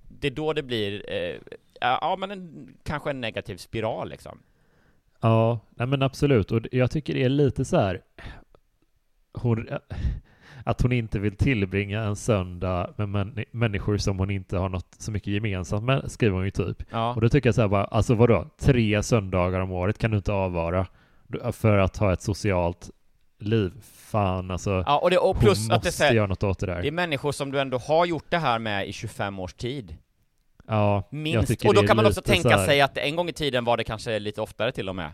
det 0.10 0.28
är 0.28 0.32
då 0.32 0.54
det 0.54 0.63
blir, 0.63 1.12
eh, 1.12 1.36
ja 1.82 2.15
men 2.19 2.32
en, 2.32 2.74
kanske 2.84 3.10
en 3.10 3.22
negativ 3.22 3.58
spiral 3.58 4.10
liksom. 4.10 4.39
Ja, 5.21 5.60
nej 5.75 5.88
men 5.88 6.01
absolut. 6.01 6.51
Och 6.51 6.62
jag 6.71 6.91
tycker 6.91 7.13
det 7.13 7.23
är 7.23 7.29
lite 7.29 7.65
så 7.65 7.77
här, 7.77 8.01
hon, 9.34 9.67
att 10.63 10.82
hon 10.82 10.91
inte 10.91 11.19
vill 11.19 11.36
tillbringa 11.36 12.01
en 12.01 12.15
söndag 12.15 12.93
med 12.95 13.10
män, 13.10 13.45
människor 13.51 13.97
som 13.97 14.19
hon 14.19 14.32
inte 14.32 14.58
har 14.58 14.69
något 14.69 14.95
så 14.97 15.12
mycket 15.12 15.34
gemensamt 15.34 15.84
med, 15.84 16.12
skriver 16.12 16.36
hon 16.36 16.45
ju 16.45 16.51
typ. 16.51 16.84
Ja. 16.89 17.13
Och 17.13 17.21
då 17.21 17.29
tycker 17.29 17.47
jag 17.47 17.55
så 17.55 17.62
här 17.62 17.67
bara, 17.67 17.86
alltså 17.86 18.15
vadå, 18.15 18.45
tre 18.60 19.03
söndagar 19.03 19.60
om 19.60 19.71
året 19.71 19.97
kan 19.97 20.12
du 20.12 20.17
inte 20.17 20.34
avvara 20.34 20.88
för 21.51 21.77
att 21.77 21.97
ha 21.97 22.13
ett 22.13 22.21
socialt 22.21 22.89
liv. 23.39 23.71
Fan 23.82 24.51
alltså, 24.51 24.84
ja, 24.88 24.99
och, 24.99 25.10
det, 25.10 25.17
och 25.17 25.39
plus 25.39 25.67
hon 25.67 25.75
att 25.75 25.86
måste 25.86 26.10
det, 26.10 26.15
göra 26.15 26.27
något 26.27 26.43
åt 26.43 26.60
det 26.60 26.65
där. 26.65 26.82
Det 26.82 26.88
är 26.88 26.91
människor 26.91 27.32
som 27.32 27.51
du 27.51 27.60
ändå 27.60 27.77
har 27.77 28.05
gjort 28.05 28.25
det 28.29 28.38
här 28.38 28.60
med 28.60 28.88
i 28.88 28.93
25 28.93 29.39
års 29.39 29.53
tid. 29.53 29.95
Ja, 30.69 31.08
Minst. 31.12 31.65
och 31.65 31.73
då 31.73 31.84
kan 31.84 31.95
man 31.95 32.05
också 32.05 32.21
tänka 32.21 32.58
här... 32.58 32.65
sig 32.65 32.82
att 32.82 32.97
en 32.97 33.15
gång 33.15 33.29
i 33.29 33.34
tiden 33.34 33.65
var 33.65 33.77
det 33.77 33.84
kanske 33.84 34.19
lite 34.19 34.41
oftare 34.41 34.71
till 34.71 34.89
och 34.89 34.95
med. 34.95 35.12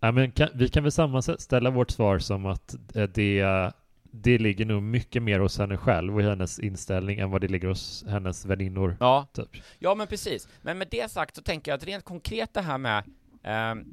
Ja, 0.00 0.12
men 0.12 0.30
kan, 0.30 0.48
vi 0.54 0.68
kan 0.68 0.82
väl 0.82 0.92
sammanställa 0.92 1.70
vårt 1.70 1.90
svar 1.90 2.18
som 2.18 2.46
att 2.46 2.74
eh, 2.94 3.02
det 3.02 3.72
det 4.16 4.38
ligger 4.38 4.64
nog 4.64 4.82
mycket 4.82 5.22
mer 5.22 5.38
hos 5.38 5.58
henne 5.58 5.76
själv 5.76 6.16
och 6.16 6.22
hennes 6.22 6.58
inställning 6.58 7.18
än 7.18 7.30
vad 7.30 7.40
det 7.40 7.48
ligger 7.48 7.68
hos 7.68 8.04
hennes 8.08 8.44
väninnor. 8.44 8.96
Ja, 9.00 9.26
typ. 9.32 9.48
ja 9.78 9.94
men 9.94 10.06
precis. 10.06 10.48
Men 10.62 10.78
med 10.78 10.88
det 10.90 11.10
sagt 11.10 11.36
så 11.36 11.42
tänker 11.42 11.70
jag 11.70 11.76
att 11.78 11.84
rent 11.84 12.04
konkret 12.04 12.54
det 12.54 12.60
här 12.60 12.78
med 12.78 13.04
eh, 13.42 13.84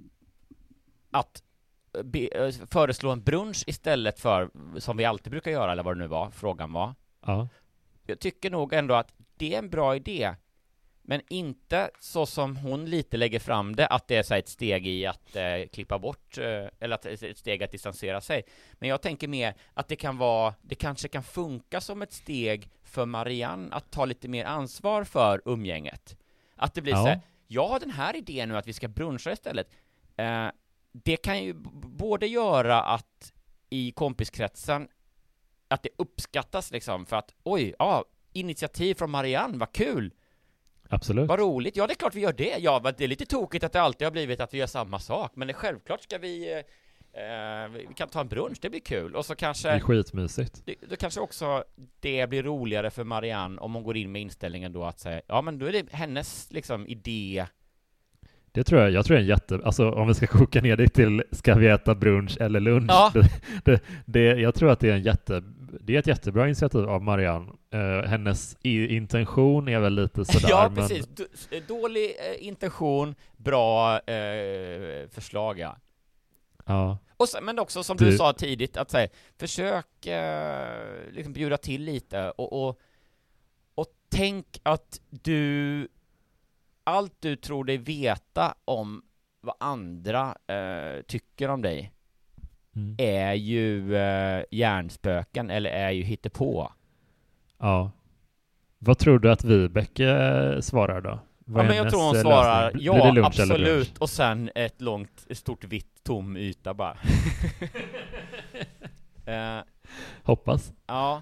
att 1.11 1.43
be, 2.03 2.19
eh, 2.19 2.53
föreslå 2.71 3.11
en 3.11 3.23
brunch 3.23 3.63
istället 3.67 4.19
för, 4.19 4.49
som 4.79 4.97
vi 4.97 5.05
alltid 5.05 5.31
brukar 5.31 5.51
göra, 5.51 5.71
eller 5.71 5.83
vad 5.83 5.95
det 5.95 5.99
nu 5.99 6.07
var, 6.07 6.31
frågan 6.31 6.73
var. 6.73 6.95
Ja. 7.25 7.47
Jag 8.05 8.19
tycker 8.19 8.51
nog 8.51 8.73
ändå 8.73 8.93
att 8.93 9.13
det 9.37 9.53
är 9.55 9.59
en 9.59 9.69
bra 9.69 9.95
idé. 9.95 10.35
Men 11.03 11.21
inte 11.29 11.89
så 11.99 12.25
som 12.25 12.57
hon 12.57 12.85
lite 12.85 13.17
lägger 13.17 13.39
fram 13.39 13.75
det, 13.75 13.87
att 13.87 14.07
det 14.07 14.15
är 14.15 14.23
så 14.23 14.33
ett 14.33 14.47
steg 14.47 14.87
i 14.87 15.05
att 15.05 15.35
eh, 15.35 15.67
klippa 15.73 15.99
bort, 15.99 16.37
eh, 16.37 16.65
eller 16.79 16.91
att 16.95 17.05
ett 17.05 17.37
steg 17.37 17.63
att 17.63 17.71
distansera 17.71 18.21
sig. 18.21 18.43
Men 18.73 18.89
jag 18.89 19.01
tänker 19.01 19.27
mer 19.27 19.55
att 19.73 19.87
det 19.87 19.95
kan 19.95 20.17
vara, 20.17 20.53
det 20.61 20.75
kanske 20.75 21.07
kan 21.07 21.23
funka 21.23 21.81
som 21.81 22.01
ett 22.01 22.13
steg 22.13 22.69
för 22.83 23.05
Marianne 23.05 23.75
att 23.75 23.91
ta 23.91 24.05
lite 24.05 24.27
mer 24.27 24.45
ansvar 24.45 25.03
för 25.03 25.41
umgänget. 25.45 26.17
Att 26.55 26.73
det 26.73 26.81
blir 26.81 26.93
ja. 26.93 27.03
så 27.03 27.07
här, 27.07 27.21
jag 27.47 27.67
har 27.67 27.79
den 27.79 27.91
här 27.91 28.15
idén 28.15 28.49
nu 28.49 28.57
att 28.57 28.67
vi 28.67 28.73
ska 28.73 28.87
bruncha 28.87 29.31
istället. 29.31 29.67
Eh, 30.17 30.47
det 30.91 31.17
kan 31.17 31.43
ju 31.43 31.53
både 31.83 32.27
göra 32.27 32.81
att 32.81 33.33
i 33.69 33.91
kompiskretsen, 33.91 34.87
att 35.67 35.83
det 35.83 35.89
uppskattas 35.97 36.71
liksom 36.71 37.05
för 37.05 37.15
att 37.15 37.33
oj, 37.43 37.73
ja, 37.79 38.05
initiativ 38.33 38.95
från 38.95 39.11
Marianne, 39.11 39.57
vad 39.57 39.71
kul! 39.71 40.13
Absolut. 40.91 41.27
Vad 41.27 41.39
roligt. 41.39 41.77
Ja, 41.77 41.87
det 41.87 41.93
är 41.93 41.95
klart 41.95 42.15
vi 42.15 42.21
gör 42.21 42.33
det. 42.33 42.57
Ja, 42.59 42.93
det 42.97 43.03
är 43.03 43.07
lite 43.07 43.25
tokigt 43.25 43.63
att 43.63 43.73
det 43.73 43.81
alltid 43.81 44.05
har 44.05 44.11
blivit 44.11 44.39
att 44.39 44.53
vi 44.53 44.57
gör 44.57 44.67
samma 44.67 44.99
sak, 44.99 45.31
men 45.35 45.53
självklart 45.53 46.01
ska 46.01 46.17
vi 46.17 46.63
eh, 47.13 47.71
vi 47.87 47.93
kan 47.95 48.09
ta 48.09 48.21
en 48.21 48.27
brunch, 48.27 48.57
det 48.61 48.69
blir 48.69 48.79
kul. 48.79 49.15
Och 49.15 49.25
så 49.25 49.35
kanske... 49.35 49.69
Det 49.69 49.75
är 49.75 49.79
skitmysigt. 49.79 50.61
Det, 50.65 50.75
då 50.89 50.95
kanske 50.95 51.19
också 51.19 51.63
det 51.99 52.29
blir 52.29 52.43
roligare 52.43 52.89
för 52.89 53.03
Marianne 53.03 53.61
om 53.61 53.73
hon 53.73 53.83
går 53.83 53.97
in 53.97 54.11
med 54.11 54.21
inställningen 54.21 54.73
då 54.73 54.83
att 54.83 54.99
säga, 54.99 55.21
ja 55.27 55.41
men 55.41 55.59
då 55.59 55.65
är 55.65 55.71
det 55.71 55.91
hennes 55.91 56.51
liksom 56.51 56.87
idé 56.87 57.45
det 58.53 58.63
tror 58.63 58.81
jag, 58.81 58.91
jag 58.91 59.05
tror 59.05 59.15
det 59.15 59.19
är 59.19 59.23
en 59.23 59.29
jätte, 59.29 59.59
alltså 59.63 59.91
om 59.91 60.07
vi 60.07 60.13
ska 60.13 60.27
koka 60.27 60.61
ner 60.61 60.77
det 60.77 60.89
till 60.89 61.23
ska 61.31 61.55
vi 61.55 61.67
äta 61.67 61.95
brunch 61.95 62.37
eller 62.41 62.59
lunch? 62.59 62.91
Ja. 62.91 63.11
Det, 63.13 63.29
det, 63.63 63.81
det, 64.05 64.41
jag 64.41 64.55
tror 64.55 64.71
att 64.71 64.79
det 64.79 64.89
är 64.89 64.93
en 64.93 65.01
jätte, 65.01 65.43
det 65.79 65.95
är 65.95 65.99
ett 65.99 66.07
jättebra 66.07 66.45
initiativ 66.45 66.89
av 66.89 67.03
Marianne. 67.03 67.51
Uh, 67.73 68.07
hennes 68.07 68.57
intention 68.63 69.67
är 69.67 69.79
väl 69.79 69.93
lite 69.93 70.25
sådär. 70.25 70.47
Ja, 70.49 70.71
precis. 70.75 71.07
Men... 71.49 71.61
Dålig 71.67 72.05
uh, 72.05 72.47
intention, 72.47 73.15
bra 73.37 73.95
uh, 73.95 75.09
förslag, 75.09 75.59
ja. 75.59 75.77
Ja. 76.65 76.97
Och 77.17 77.29
sen, 77.29 77.45
men 77.45 77.59
också 77.59 77.83
som 77.83 77.97
du, 77.97 78.05
du 78.05 78.17
sa 78.17 78.33
tidigt, 78.33 78.77
att 78.77 78.91
säga, 78.91 79.09
försök 79.39 79.87
liksom 81.11 81.33
bjuda 81.33 81.57
till 81.57 81.83
lite 81.83 82.31
och, 82.31 82.67
och, 82.67 82.79
och 83.75 83.87
tänk 84.09 84.59
att 84.63 85.01
du 85.09 85.87
allt 86.83 87.15
du 87.19 87.35
tror 87.35 87.63
dig 87.63 87.77
veta 87.77 88.55
om 88.65 89.03
vad 89.41 89.55
andra 89.59 90.37
eh, 90.47 91.01
tycker 91.01 91.49
om 91.49 91.61
dig 91.61 91.93
mm. 92.75 92.95
är 92.97 93.33
ju 93.33 93.95
eh, 93.95 94.43
hjärnspöken 94.51 95.49
eller 95.49 95.69
är 95.69 95.91
ju 95.91 96.03
hittepå. 96.03 96.71
Ja. 97.59 97.91
Vad 98.79 98.97
tror 98.97 99.19
du 99.19 99.31
att 99.31 99.43
Vibeke 99.43 100.09
eh, 100.09 100.59
svarar 100.59 101.01
då? 101.01 101.19
Vad 101.45 101.65
ja, 101.65 101.67
men 101.67 101.77
jag 101.77 101.89
tror 101.89 102.03
hon 102.03 102.15
svarar 102.15 102.71
ja, 102.79 103.25
absolut, 103.25 103.97
och 103.97 104.09
sen 104.09 104.49
ett 104.55 104.81
långt, 104.81 105.27
stort 105.31 105.63
vitt 105.63 106.03
tom 106.03 106.37
yta 106.37 106.73
bara. 106.73 106.97
uh, 109.27 109.63
Hoppas. 110.23 110.73
Ja. 110.87 111.21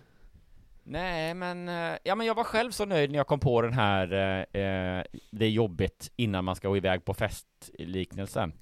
Nej, 0.84 1.34
men, 1.34 1.70
eh, 1.70 1.98
ja 2.04 2.16
men 2.16 2.28
jag 2.28 2.36
var 2.36 2.44
själv 2.44 2.72
så 2.72 2.86
nöjd 2.86 3.12
när 3.12 3.18
jag 3.18 3.28
kom 3.28 3.40
på 3.40 3.62
den 3.62 3.74
här, 3.74 4.14
eh, 4.14 4.62
eh 4.62 5.04
det 5.32 5.46
är 5.46 5.50
jobbigt 5.50 6.12
innan 6.16 6.46
man 6.46 6.56
ska 6.56 6.68
gå 6.68 6.78
iväg 6.78 7.06
på 7.06 7.14
festliknelsen. 7.14 8.54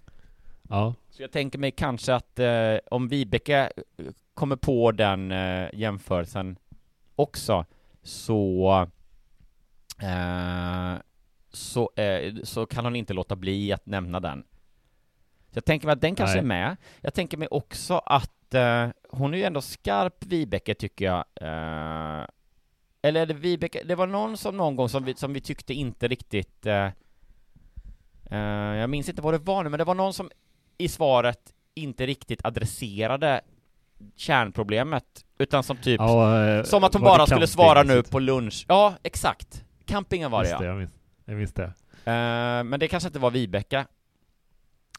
Ja. 0.69 0.93
Så 1.09 1.23
jag 1.23 1.31
tänker 1.31 1.59
mig 1.59 1.71
kanske 1.71 2.15
att 2.15 2.39
eh, 2.39 2.77
om 2.91 3.07
Vibeke 3.07 3.71
kommer 4.33 4.55
på 4.55 4.91
den 4.91 5.31
eh, 5.31 5.69
jämförelsen 5.73 6.57
också, 7.15 7.65
så 8.03 8.87
eh, 10.01 10.93
så, 11.49 11.89
så 12.43 12.65
kan 12.65 12.85
hon 12.85 12.95
inte 12.95 13.13
låta 13.13 13.35
bli 13.35 13.73
att 13.73 13.85
nämna 13.85 14.19
den. 14.19 14.43
Så 15.49 15.57
jag 15.57 15.65
tänker 15.65 15.87
mig 15.87 15.93
att 15.93 16.01
den 16.01 16.15
kanske 16.15 16.35
Nej. 16.35 16.43
är 16.43 16.47
med. 16.47 16.77
Jag 17.01 17.13
tänker 17.13 17.37
mig 17.37 17.47
också 17.51 17.97
att 18.05 18.53
uh, 18.55 18.87
hon 19.09 19.33
är 19.33 19.37
ju 19.37 19.43
ändå 19.43 19.61
skarp, 19.61 20.25
Vibeke, 20.25 20.75
tycker 20.75 21.05
jag. 21.05 21.25
Eller 23.01 23.21
är 23.21 23.25
det 23.25 23.33
Vibeke? 23.33 23.83
Det 23.83 23.95
var 23.95 24.07
någon 24.07 24.37
som 24.37 24.57
någon 24.57 24.75
gång 24.75 24.89
som 24.89 25.03
vi, 25.03 25.15
som 25.15 25.33
vi 25.33 25.41
tyckte 25.41 25.73
inte 25.73 26.07
riktigt... 26.07 26.65
Jag 28.29 28.89
minns 28.89 29.09
inte 29.09 29.21
vad 29.21 29.33
det 29.33 29.37
var 29.37 29.63
nu, 29.63 29.69
men 29.69 29.77
det 29.77 29.83
var 29.83 29.95
någon 29.95 30.13
som 30.13 30.29
i 30.77 30.87
svaret 30.87 31.53
inte 31.73 32.05
riktigt 32.05 32.45
adresserade 32.45 33.41
kärnproblemet, 34.15 35.25
utan 35.37 35.63
som 35.63 35.77
typ, 35.77 36.01
ja, 36.01 36.63
som 36.63 36.83
att 36.83 36.93
hon 36.93 37.03
bara 37.03 37.25
skulle 37.25 37.47
svara 37.47 37.83
nu 37.83 38.03
på 38.03 38.19
lunch. 38.19 38.65
Ja, 38.67 38.93
exakt. 39.03 39.63
Campingen 39.85 40.31
var 40.31 40.43
det, 40.43 40.49
ja. 40.49 40.59
Det, 40.59 40.65
jag, 40.65 40.77
minns, 40.77 40.91
jag 41.25 41.37
minns 41.37 41.53
det. 41.53 41.73
men 42.63 42.79
det 42.79 42.87
kanske 42.87 43.07
inte 43.07 43.19
var 43.19 43.31
Vibeke. 43.31 43.85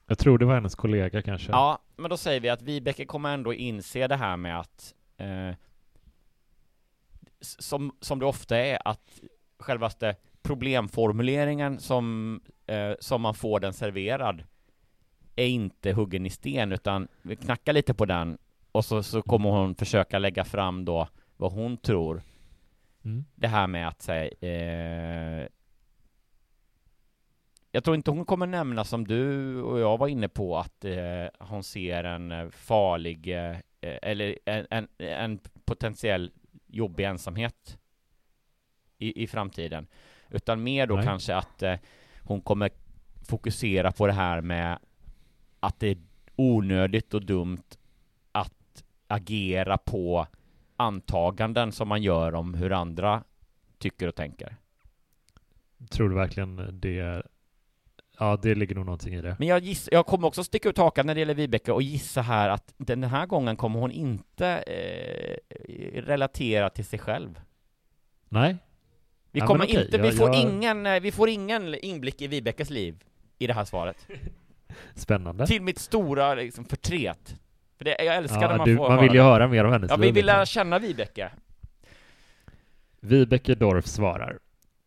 Jag 0.06 0.18
tror 0.18 0.38
det 0.38 0.44
var 0.44 0.54
hennes 0.54 0.74
kollega 0.74 1.22
kanske. 1.22 1.52
Ja, 1.52 1.78
men 1.96 2.10
då 2.10 2.16
säger 2.16 2.40
vi 2.40 2.48
att 2.48 2.62
Vibeke 2.62 3.04
kommer 3.04 3.34
ändå 3.34 3.54
inse 3.54 4.06
det 4.06 4.16
här 4.16 4.36
med 4.36 4.60
att 4.60 4.94
eh, 5.16 5.56
som, 7.40 7.96
som 8.00 8.18
det 8.18 8.26
ofta 8.26 8.58
är, 8.58 8.78
att 8.84 9.20
självaste 9.58 10.16
problemformuleringen 10.42 11.78
som, 11.78 12.40
eh, 12.66 12.92
som 13.00 13.20
man 13.20 13.34
får 13.34 13.60
den 13.60 13.72
serverad 13.72 14.44
är 15.38 15.48
inte 15.48 15.92
huggen 15.92 16.26
i 16.26 16.30
sten, 16.30 16.72
utan 16.72 17.08
vi 17.22 17.36
knackar 17.36 17.72
lite 17.72 17.94
på 17.94 18.04
den 18.04 18.38
och 18.72 18.84
så, 18.84 19.02
så 19.02 19.22
kommer 19.22 19.50
hon 19.50 19.74
försöka 19.74 20.18
lägga 20.18 20.44
fram 20.44 20.84
då 20.84 21.08
vad 21.36 21.52
hon 21.52 21.76
tror. 21.76 22.22
Mm. 23.04 23.24
Det 23.34 23.48
här 23.48 23.66
med 23.66 23.88
att 23.88 24.02
säga 24.02 24.30
eh, 24.40 25.48
jag 27.72 27.84
tror 27.84 27.96
inte 27.96 28.10
hon 28.10 28.24
kommer 28.24 28.46
nämna 28.46 28.84
som 28.84 29.06
du 29.06 29.62
och 29.62 29.80
jag 29.80 29.98
var 29.98 30.08
inne 30.08 30.28
på 30.28 30.58
att 30.58 30.84
eh, 30.84 31.26
hon 31.38 31.64
ser 31.64 32.04
en 32.04 32.32
eh, 32.32 32.48
farlig 32.48 33.28
eh, 33.28 33.56
eller 33.80 34.38
en, 34.44 34.66
en, 34.70 34.88
en, 34.98 35.38
potentiell 35.64 36.32
jobbig 36.66 37.04
ensamhet 37.04 37.78
i, 38.98 39.22
i 39.22 39.26
framtiden. 39.26 39.86
Utan 40.30 40.62
mer 40.62 40.86
då 40.86 40.94
Nej. 40.94 41.04
kanske 41.04 41.36
att 41.36 41.62
eh, 41.62 41.74
hon 42.22 42.40
kommer 42.40 42.70
fokusera 43.28 43.92
på 43.92 44.06
det 44.06 44.12
här 44.12 44.40
med 44.40 44.78
att 45.60 45.80
det 45.80 45.86
är 45.88 45.98
onödigt 46.36 47.14
och 47.14 47.24
dumt 47.24 47.62
att 48.32 48.84
agera 49.06 49.78
på 49.78 50.26
antaganden 50.76 51.72
som 51.72 51.88
man 51.88 52.02
gör 52.02 52.34
om 52.34 52.54
hur 52.54 52.72
andra 52.72 53.24
tycker 53.78 54.08
och 54.08 54.14
tänker. 54.14 54.56
Tror 55.90 56.08
du 56.08 56.14
verkligen 56.14 56.80
det? 56.80 57.22
Ja, 58.18 58.38
det 58.42 58.54
ligger 58.54 58.74
nog 58.74 58.86
någonting 58.86 59.14
i 59.14 59.20
det. 59.22 59.36
Men 59.38 59.48
jag, 59.48 59.58
giss, 59.62 59.88
jag 59.92 60.06
kommer 60.06 60.28
också 60.28 60.44
sticka 60.44 60.68
ut 60.68 60.78
hakan 60.78 61.06
när 61.06 61.14
det 61.14 61.20
gäller 61.20 61.34
Vibeke 61.34 61.72
och 61.72 61.82
gissa 61.82 62.22
här 62.22 62.48
att 62.48 62.74
den 62.76 63.04
här 63.04 63.26
gången 63.26 63.56
kommer 63.56 63.80
hon 63.80 63.90
inte 63.90 64.46
eh, 64.46 65.36
relatera 66.02 66.70
till 66.70 66.84
sig 66.84 66.98
själv. 66.98 67.40
Nej, 68.28 68.56
Vi 69.32 69.40
Ja, 69.40 69.46
kommer 69.46 69.64
okej, 69.64 69.84
inte, 69.84 69.98
vi 70.02 70.12
får 70.12 70.28
jag- 70.34 70.42
ingen, 70.42 70.86
eh, 70.86 71.00
vi 71.00 71.12
får 71.12 71.28
ingen 71.28 71.74
inblick 71.74 72.22
i 72.22 72.26
Vibekes 72.26 72.70
liv 72.70 73.04
i 73.38 73.46
det 73.46 73.52
här 73.54 73.64
svaret. 73.64 74.06
spännande. 74.94 75.46
Till 75.46 75.62
mitt 75.62 75.78
stora 75.78 76.34
liksom, 76.34 76.64
förtret. 76.64 77.36
För 77.78 77.84
det, 77.84 77.96
jag 78.04 78.16
älskar 78.16 78.40
när 78.40 78.50
Ja, 78.50 78.56
man 78.56 78.68
du, 78.68 78.76
får 78.76 78.88
man 78.88 79.02
vill 79.02 79.14
ju 79.14 79.20
höra. 79.20 79.32
höra 79.32 79.48
mer 79.48 79.64
om 79.64 79.72
hennes 79.72 79.90
Ja, 79.90 79.96
vi 79.96 80.06
vill 80.06 80.14
liksom. 80.14 80.26
lära 80.26 80.46
känna 80.46 80.78
Vibeke. 80.78 81.30
Vibeke 83.00 83.54
Dorf 83.54 83.86
svarar. 83.86 84.38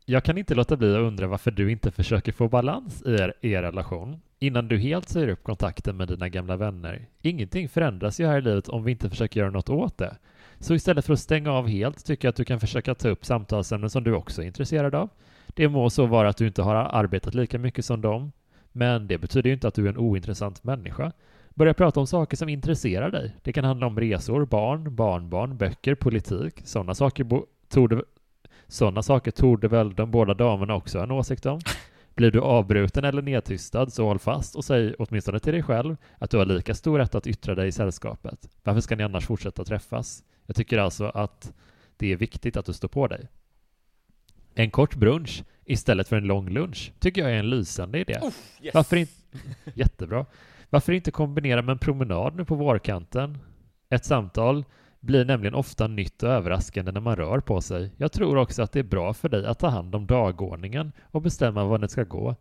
Jag 0.06 0.24
kan 0.24 0.38
inte 0.38 0.56
låta 0.56 0.78
bli 0.78 0.92
att 0.96 1.00
undra 1.02 1.28
varför 1.28 1.52
du 1.52 1.72
inte 1.72 1.92
försöker 1.92 2.32
få 2.32 2.48
balans 2.48 3.04
i 3.06 3.14
er, 3.14 3.34
er 3.42 3.62
relation 3.62 4.22
innan 4.40 4.68
du 4.68 4.78
helt 4.78 5.10
säger 5.10 5.28
upp 5.28 5.44
kontakten 5.44 5.98
med 5.98 6.08
dina 6.08 6.30
gamla 6.30 6.58
vänner. 6.58 7.06
Ingenting 7.22 7.70
förändras 7.70 8.20
ju 8.20 8.26
här 8.28 8.38
i 8.38 8.42
livet 8.42 8.70
om 8.70 8.84
vi 8.84 8.92
inte 8.92 9.10
försöker 9.10 9.40
göra 9.40 9.50
något 9.50 9.70
åt 9.70 9.98
det. 9.98 10.18
Så 10.60 10.74
istället 10.74 11.06
för 11.06 11.14
att 11.14 11.20
stänga 11.20 11.52
av 11.52 11.68
helt 11.68 12.06
tycker 12.06 12.28
jag 12.28 12.30
att 12.30 12.36
du 12.36 12.46
kan 12.46 12.60
försöka 12.60 12.96
ta 12.96 13.10
upp 13.10 13.26
samtalsämnen 13.26 13.90
som 13.90 14.04
du 14.04 14.14
också 14.14 14.42
är 14.42 14.46
intresserad 14.46 14.96
av. 14.96 15.10
Det 15.48 15.68
må 15.70 15.90
så 15.90 16.06
vara 16.06 16.30
att 16.30 16.38
du 16.38 16.48
inte 16.48 16.62
har 16.62 16.76
arbetat 16.76 17.34
lika 17.34 17.60
mycket 17.60 17.86
som 17.86 18.02
dem, 18.02 18.32
men 18.72 19.08
det 19.08 19.18
betyder 19.18 19.50
ju 19.50 19.54
inte 19.54 19.68
att 19.68 19.74
du 19.74 19.86
är 19.86 19.90
en 19.90 19.98
ointressant 19.98 20.64
människa. 20.64 21.12
Börja 21.50 21.74
prata 21.74 22.00
om 22.00 22.08
saker 22.08 22.38
som 22.38 22.50
intresserar 22.50 23.12
dig. 23.12 23.36
Det 23.44 23.54
kan 23.54 23.64
handla 23.64 23.88
om 23.88 24.00
resor, 24.00 24.46
barn, 24.46 24.96
barnbarn, 24.96 25.58
böcker, 25.58 25.96
politik. 25.96 26.62
Sådana 26.64 26.96
saker 26.96 27.44
torde 27.70 28.04
sådana 28.68 29.04
saker 29.04 29.32
torde 29.32 29.68
väl 29.68 29.96
de 29.96 30.12
båda 30.12 30.34
damerna 30.34 30.76
också 30.76 30.98
ha 30.98 31.04
en 31.04 31.12
åsikt 31.12 31.46
om. 31.46 31.60
Blir 32.16 32.32
du 32.32 32.40
avbruten 32.40 33.06
eller 33.06 33.22
nedtystad 33.22 33.90
så 33.90 34.06
håll 34.06 34.20
fast 34.20 34.56
och 34.56 34.66
säg 34.66 34.94
åtminstone 35.00 35.40
till 35.40 35.54
dig 35.54 35.64
själv 35.64 35.96
att 36.18 36.30
du 36.30 36.38
har 36.38 36.46
lika 36.46 36.76
stor 36.76 37.00
rätt 37.00 37.16
att 37.16 37.28
yttra 37.28 37.56
dig 37.56 37.68
i 37.68 37.72
sällskapet. 37.72 38.50
Varför 38.64 38.82
ska 38.82 38.96
ni 38.96 39.04
annars 39.04 39.26
fortsätta 39.26 39.64
träffas? 39.64 40.24
Jag 40.46 40.56
tycker 40.56 40.78
alltså 40.78 41.06
att 41.06 41.54
det 41.98 42.12
är 42.12 42.16
viktigt 42.16 42.58
att 42.58 42.66
du 42.66 42.74
står 42.74 42.88
på 42.88 43.08
dig. 43.08 43.28
En 44.62 44.72
kort 44.72 44.96
brunch 44.96 45.44
istället 45.66 46.08
för 46.08 46.16
en 46.16 46.24
lång 46.24 46.50
lunch 46.50 46.94
tycker 47.00 47.22
jag 47.22 47.32
är 47.32 47.36
en 47.36 47.50
lysande 47.50 48.00
idé. 48.00 48.20
Yes. 48.62 48.74
Varför 48.74 48.96
inte? 48.96 49.14
Jättebra. 49.74 50.26
Varför 50.70 50.94
inte 50.94 51.12
kombinera 51.12 51.62
med 51.62 51.74
en 51.74 51.80
promenad 51.80 52.36
nu 52.36 52.46
på 52.46 52.56
vårkanten? 52.56 53.38
Ett 53.90 54.06
samtal 54.06 54.66
blir 55.00 55.26
nämligen 55.26 55.56
ofta 55.56 55.88
nytt 55.88 56.24
och 56.24 56.30
överraskande 56.30 56.92
när 56.92 57.02
man 57.02 57.16
rör 57.16 57.40
på 57.40 57.62
sig. 57.62 57.92
Jag 57.98 58.12
tror 58.12 58.38
också 58.38 58.64
att 58.64 58.72
det 58.72 58.80
är 58.80 58.84
bra 58.84 59.14
för 59.14 59.30
dig 59.30 59.46
att 59.46 59.60
ta 59.60 59.68
hand 59.68 59.96
om 59.96 60.06
dagordningen 60.06 60.92
och 61.12 61.22
bestämma 61.22 61.66
var 61.66 61.78
det 61.78 61.90
ska 61.90 62.04
gå. 62.04 62.36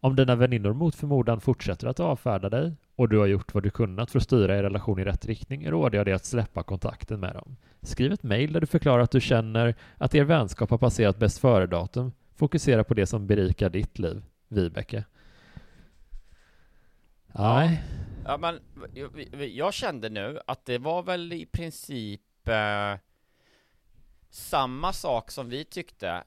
Om 0.00 0.16
dina 0.16 0.36
väninnor 0.36 0.72
mot 0.72 0.94
förmodan 0.94 1.40
fortsätter 1.40 1.86
att 1.86 2.00
avfärda 2.00 2.48
dig 2.48 2.72
och 2.96 3.08
du 3.08 3.18
har 3.18 3.26
gjort 3.26 3.54
vad 3.54 3.62
du 3.62 3.70
kunnat 3.70 4.10
för 4.10 4.18
att 4.18 4.24
styra 4.24 4.58
er 4.58 4.62
relation 4.62 4.98
i 4.98 5.04
rätt 5.04 5.26
riktning 5.26 5.70
råder 5.70 5.98
jag 5.98 6.06
dig 6.06 6.14
att 6.14 6.24
släppa 6.24 6.62
kontakten 6.62 7.20
med 7.20 7.34
dem. 7.34 7.56
Skriv 7.82 8.12
ett 8.12 8.22
mejl 8.22 8.52
där 8.52 8.60
du 8.60 8.66
förklarar 8.66 9.02
att 9.02 9.10
du 9.10 9.20
känner 9.20 9.74
att 9.98 10.14
er 10.14 10.24
vänskap 10.24 10.70
har 10.70 10.78
passerat 10.78 11.18
bäst 11.18 11.38
före-datum. 11.38 12.12
Fokusera 12.36 12.84
på 12.84 12.94
det 12.94 13.06
som 13.06 13.26
berikar 13.26 13.70
ditt 13.70 13.98
liv. 13.98 14.22
Vibeke. 14.48 15.04
Nej. 17.26 17.82
Ja, 18.24 18.36
men 18.36 18.60
jag, 18.94 19.48
jag 19.48 19.74
kände 19.74 20.08
nu 20.08 20.40
att 20.46 20.64
det 20.64 20.78
var 20.78 21.02
väl 21.02 21.32
i 21.32 21.46
princip 21.46 22.48
eh, 22.48 22.98
samma 24.30 24.92
sak 24.92 25.30
som 25.30 25.48
vi 25.48 25.64
tyckte, 25.64 26.24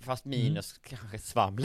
fast 0.00 0.24
minus 0.24 0.78
kanske 0.78 1.18
svaml. 1.18 1.64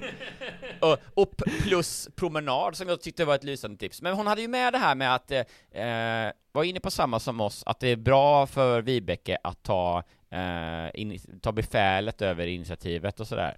och, 0.80 0.98
och 1.14 1.36
plus 1.36 2.08
promenad 2.16 2.76
som 2.76 2.88
jag 2.88 3.00
tyckte 3.00 3.24
var 3.24 3.34
ett 3.34 3.44
lysande 3.44 3.76
tips. 3.76 4.02
Men 4.02 4.14
hon 4.14 4.26
hade 4.26 4.42
ju 4.42 4.48
med 4.48 4.72
det 4.72 4.78
här 4.78 4.94
med 4.94 5.14
att, 5.14 5.30
eh, 5.30 6.32
var 6.52 6.64
inne 6.64 6.80
på 6.80 6.90
samma 6.90 7.20
som 7.20 7.40
oss, 7.40 7.62
att 7.66 7.80
det 7.80 7.88
är 7.88 7.96
bra 7.96 8.46
för 8.46 8.82
Vibeke 8.82 9.38
att 9.44 9.62
ta, 9.62 10.02
eh, 10.30 11.00
in, 11.00 11.18
ta 11.40 11.52
befälet 11.52 12.22
över 12.22 12.46
initiativet 12.46 13.20
och 13.20 13.28
sådär. 13.28 13.56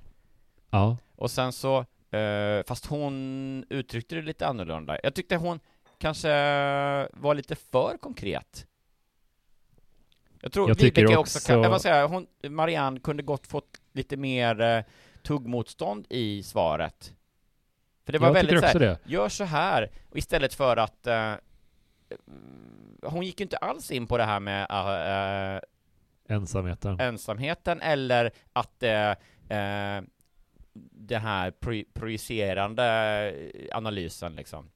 Ja. 0.70 0.96
Och 1.16 1.30
sen 1.30 1.52
så, 1.52 1.78
eh, 2.10 2.64
fast 2.66 2.86
hon 2.86 3.64
uttryckte 3.70 4.14
det 4.14 4.22
lite 4.22 4.46
annorlunda. 4.46 4.98
Jag 5.02 5.14
tyckte 5.14 5.36
hon 5.36 5.60
kanske 5.98 6.28
var 7.12 7.34
lite 7.34 7.54
för 7.54 7.96
konkret. 8.00 8.66
Jag 10.44 10.52
tror 10.52 10.68
Jag 10.70 10.76
Vibeke 10.76 11.16
också, 11.16 11.38
också- 11.38 11.52
kan, 11.52 11.62
jag 11.62 11.80
säga, 11.80 12.06
hon, 12.06 12.26
Marianne 12.48 13.00
kunde 13.00 13.22
gott 13.22 13.46
fått 13.46 13.80
lite 13.92 14.16
mer 14.16 14.60
eh, 14.60 14.82
tuggmotstånd 15.22 16.06
i 16.10 16.42
svaret. 16.42 17.14
För 18.06 18.12
det 18.12 18.18
var 18.18 18.26
Jag 18.26 18.34
väldigt 18.34 18.60
så 18.60 18.66
här, 18.78 18.98
gör 19.04 19.28
så 19.28 19.44
här, 19.44 19.90
och 20.10 20.16
istället 20.18 20.54
för 20.54 20.76
att 20.76 21.06
eh, 21.06 21.34
hon 23.02 23.26
gick 23.26 23.40
ju 23.40 23.44
inte 23.44 23.56
alls 23.56 23.90
in 23.90 24.06
på 24.06 24.18
det 24.18 24.24
här 24.24 24.40
med 24.40 24.66
eh, 24.70 25.60
Ensamheten. 26.36 27.00
ensamheten 27.00 27.80
eller 27.80 28.30
att 28.52 28.82
eh, 28.82 29.12
den 30.90 31.20
här 31.22 31.50
pro- 31.50 31.84
projicerande 31.94 33.34
analysen 33.72 34.34
liksom. 34.36 34.70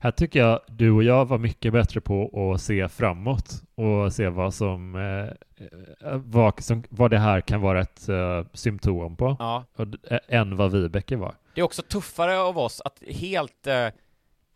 Här 0.00 0.10
tycker 0.10 0.40
jag 0.40 0.60
du 0.68 0.90
och 0.90 1.02
jag 1.02 1.24
var 1.28 1.38
mycket 1.38 1.72
bättre 1.72 2.00
på 2.00 2.52
att 2.54 2.60
se 2.62 2.88
framåt 2.88 3.62
och 3.74 4.12
se 4.12 4.28
vad 4.28 4.54
som, 4.54 4.94
eh, 4.96 5.66
eh, 6.12 6.18
vad, 6.24 6.62
som 6.62 6.84
vad 6.88 7.10
det 7.10 7.18
här 7.18 7.40
kan 7.40 7.60
vara 7.60 7.80
ett 7.80 8.08
eh, 8.08 8.44
symptom 8.52 9.16
på 9.16 9.36
Ja. 9.38 9.64
och, 9.76 9.86
eh, 10.12 10.18
än 10.28 10.56
vad 10.56 10.72
Vibeke 10.72 11.16
var. 11.16 11.34
Det 11.54 11.60
är 11.60 11.64
också 11.64 11.82
tuffare 11.82 12.38
av 12.40 12.58
oss 12.58 12.80
att 12.84 13.02
helt 13.14 13.66
eh, 13.66 13.86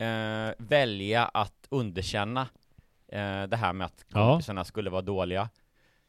eh, 0.08 0.52
välja 0.58 1.24
att 1.24 1.66
underkänna 1.68 2.40
eh, 3.12 3.42
det 3.48 3.56
här 3.56 3.72
med 3.72 3.84
att 3.84 4.04
Ja. 4.08 4.30
kompisarna 4.32 4.64
skulle 4.64 4.90
vara 4.90 5.02
dåliga. 5.02 5.48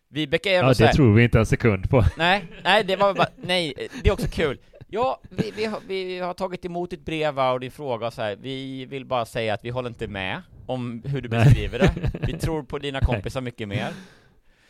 Vibeke 0.07 0.49
är 0.49 0.63
Ja, 0.63 0.73
det 0.73 0.85
här, 0.85 0.93
tror 0.93 1.13
vi 1.13 1.23
inte 1.23 1.39
en 1.39 1.45
sekund 1.45 1.89
på. 1.89 2.03
Nej, 2.17 2.45
nej, 2.63 2.83
det 2.83 2.95
var 2.95 3.13
bara, 3.13 3.27
nej, 3.35 3.73
det 4.03 4.09
är 4.09 4.13
också 4.13 4.27
kul. 4.27 4.57
Ja, 4.93 5.19
vi, 5.29 5.51
vi, 5.51 5.65
har, 5.65 5.79
vi 5.87 6.19
har 6.19 6.33
tagit 6.33 6.65
emot 6.65 6.89
ditt 6.89 7.05
brev 7.05 7.39
och 7.39 7.59
din 7.59 7.71
fråga 7.71 8.07
och 8.07 8.13
så 8.13 8.21
här. 8.21 8.35
vi 8.35 8.85
vill 8.85 9.05
bara 9.05 9.25
säga 9.25 9.53
att 9.53 9.65
vi 9.65 9.69
håller 9.69 9.89
inte 9.89 10.07
med 10.07 10.41
om 10.65 11.01
hur 11.05 11.21
du 11.21 11.29
beskriver 11.29 11.79
det. 11.79 11.93
Vi 12.27 12.33
tror 12.39 12.63
på 12.63 12.79
dina 12.79 12.99
kompisar 13.01 13.41
mycket 13.41 13.67
mer. 13.67 13.93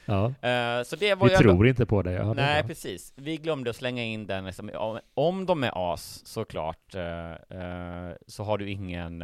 Ja, 0.06 0.26
Eh, 0.26 0.84
så 0.84 0.96
det 0.96 1.16
var 1.16 1.28
vi 1.28 1.34
ändå- 1.34 1.44
tror 1.44 1.68
inte 1.68 1.86
på 1.86 2.02
det. 2.02 2.12
Ja, 2.12 2.24
det 2.24 2.34
Nej, 2.34 2.62
bra. 2.62 2.68
precis. 2.68 3.14
Vi 3.16 3.38
glömde 3.38 3.70
att 3.70 3.76
slänga 3.76 4.04
in 4.04 4.28
den, 4.28 4.46
liksom, 4.46 5.00
om- 5.14 5.46
de 5.46 5.64
är 5.64 5.94
as, 5.94 6.22
såklart, 6.26 6.96
eh, 6.96 7.32
eh, 7.32 8.12
så 8.28 8.44
har 8.44 8.58
du 8.58 8.70
ingen, 8.72 9.24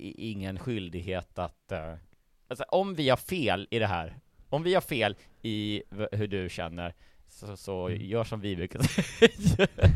ingen 0.00 0.58
skyldighet 0.58 1.38
att, 1.38 1.72
alltså 2.48 2.64
om 2.68 2.94
vi 2.94 3.08
har 3.08 3.16
fel 3.16 3.68
i 3.70 3.78
det 3.78 3.86
här, 3.86 4.16
om 4.48 4.62
vi 4.62 4.74
har 4.74 4.80
fel 4.80 5.16
i 5.42 5.82
hur 6.12 6.26
du 6.26 6.48
känner, 6.48 6.94
så, 7.28 7.56
så 7.56 7.88
Mm. 7.88 8.02
gör 8.06 8.24
som 8.24 8.40
vi 8.40 8.56
brukar 8.56 8.78
säga. 8.82 9.66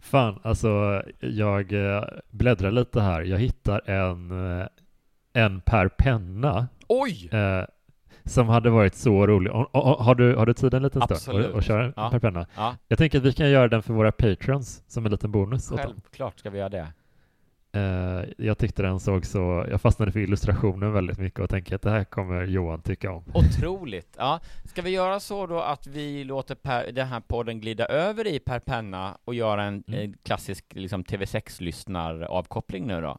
Fan, 0.00 0.38
alltså 0.42 1.02
jag 1.20 1.72
eh, 1.96 2.04
bläddrar 2.30 2.70
lite 2.70 3.00
här. 3.00 3.22
Jag 3.22 3.38
hittar 3.38 3.90
en, 3.90 4.30
eh, 4.60 4.66
en 5.32 5.60
per 5.60 5.88
penna 5.88 6.68
Oj! 6.88 7.28
eh, 7.32 7.64
som 8.24 8.48
hade 8.48 8.70
varit 8.70 8.94
så 8.94 9.26
rolig. 9.26 9.52
O- 9.52 9.68
o- 9.72 9.96
Har 10.02 10.14
du, 10.14 10.34
har 10.36 10.46
du 10.46 10.54
tid 10.54 10.74
en 10.74 10.82
liten 10.82 11.02
stund 11.02 11.12
Absolut. 11.16 11.46
och, 11.50 11.54
och 11.54 11.62
köra 11.62 11.84
en 11.84 11.92
Ja. 11.96 12.10
per 12.10 12.18
penna? 12.18 12.46
Ja, 12.56 12.76
Jag 12.88 12.98
tänker 12.98 13.18
att 13.18 13.24
vi 13.24 13.32
kan 13.32 13.50
göra 13.50 13.68
den 13.68 13.82
för 13.82 13.94
våra 13.94 14.12
patrons 14.12 14.84
som 14.86 15.06
en 15.06 15.12
liten 15.12 15.32
bonus. 15.32 15.68
självklart 15.76 16.38
ska 16.38 16.50
vi 16.50 16.58
göra 16.58 16.68
det. 16.68 16.92
Eh, 17.74 18.24
jag 18.38 18.58
tyckte 18.58 18.82
den 18.82 19.00
såg 19.00 19.26
så, 19.26 19.66
jag 19.70 19.80
fastnade 19.80 20.12
för 20.12 20.20
illustrationen 20.20 20.92
väldigt 20.92 21.18
mycket 21.18 21.40
och 21.40 21.50
tänker 21.50 21.74
att 21.74 21.82
det 21.82 21.90
här 21.90 22.04
kommer 22.04 22.44
Johan 22.46 22.82
tycka 22.82 23.12
om. 23.12 23.24
Otroligt! 23.34 24.14
Ja, 24.18 24.40
ska 24.64 24.82
vi 24.82 24.90
göra 24.90 25.20
så 25.20 25.46
då 25.46 25.60
att 25.60 25.86
vi 25.86 26.24
låter 26.24 26.54
per, 26.54 26.92
den 26.92 27.06
här 27.06 27.20
podden 27.20 27.60
glida 27.60 27.86
över 27.86 28.26
i 28.26 28.38
per 28.38 28.58
penna 28.58 29.16
och 29.24 29.34
göra 29.34 29.62
en 29.64 29.84
Mm. 29.88 30.14
klassisk 30.22 30.64
liksom, 30.74 31.04
TV6-lyssnaravkoppling 31.04 32.86
nu 32.86 33.00
då? 33.00 33.18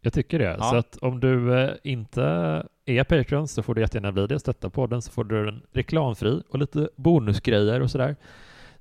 Jag 0.00 0.12
tycker 0.12 0.38
det. 0.38 0.56
Ja. 0.58 0.62
Så 0.70 0.76
att 0.76 0.96
om 0.96 1.20
du 1.20 1.58
eh, 1.60 1.70
inte 1.82 2.22
är 2.84 3.04
Patreon 3.04 3.48
så 3.48 3.62
får 3.62 3.74
du 3.74 3.80
jättegärna 3.80 4.12
bli 4.12 4.26
det. 4.26 4.40
Stötta 4.40 4.70
podden 4.70 5.02
så 5.02 5.12
får 5.12 5.24
du 5.24 5.44
den 5.44 5.62
reklamfri 5.72 6.42
och 6.48 6.58
lite 6.58 6.88
bonusgrejer 6.96 7.80
och 7.80 7.90
sådär. 7.90 8.16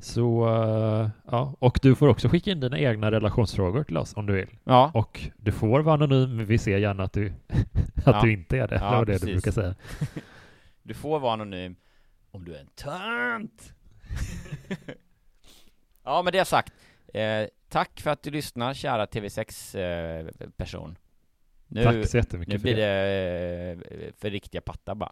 Så, 0.03 0.45
uh, 0.49 1.09
ja, 1.31 1.55
och 1.59 1.79
du 1.81 1.95
får 1.95 2.07
också 2.07 2.29
skicka 2.29 2.51
in 2.51 2.59
dina 2.59 2.79
egna 2.79 3.11
relationsfrågor 3.11 3.83
till 3.83 3.97
oss 3.97 4.13
om 4.17 4.25
du 4.25 4.33
vill. 4.33 4.47
Ja. 4.63 4.91
Och 4.93 5.21
du 5.37 5.51
får 5.51 5.79
vara 5.79 5.93
anonym, 5.95 6.35
men 6.35 6.45
vi 6.45 6.57
ser 6.57 6.77
gärna 6.77 7.03
att 7.03 7.13
du, 7.13 7.27
att 7.95 8.05
Ja. 8.05 8.21
du 8.23 8.33
inte 8.33 8.57
är 8.57 8.67
det. 8.67 8.75
Ja, 8.75 8.89
det 8.91 8.95
var 8.97 9.05
det 9.05 9.11
precis. 9.11 9.27
du 9.27 9.31
brukar 9.33 9.51
säga. 9.51 9.75
Du 10.83 10.93
får 10.93 11.19
vara 11.19 11.33
anonym 11.33 11.75
om 12.31 12.45
du 12.45 12.55
är 12.55 12.59
en 12.59 12.67
tönt. 12.67 13.73
ja, 16.03 16.21
med 16.21 16.33
det 16.33 16.45
sagt. 16.45 16.73
Eh, 17.13 17.47
tack 17.69 17.99
för 18.01 18.09
att 18.11 18.23
du 18.23 18.31
lyssnar, 18.31 18.73
kära 18.73 19.05
TV6-person. 19.05 20.97
nu, 21.67 21.83
Tack 21.83 22.07
så 22.07 22.17
jättemycket 22.17 22.53
nu 22.53 22.59
för 22.59 22.63
blir 22.63 22.75
det. 22.75 22.81
det 22.81 24.05
eh, 24.07 24.13
för 24.17 24.29
riktiga 24.29 24.61
pattar 24.61 24.95
bara. 24.95 25.11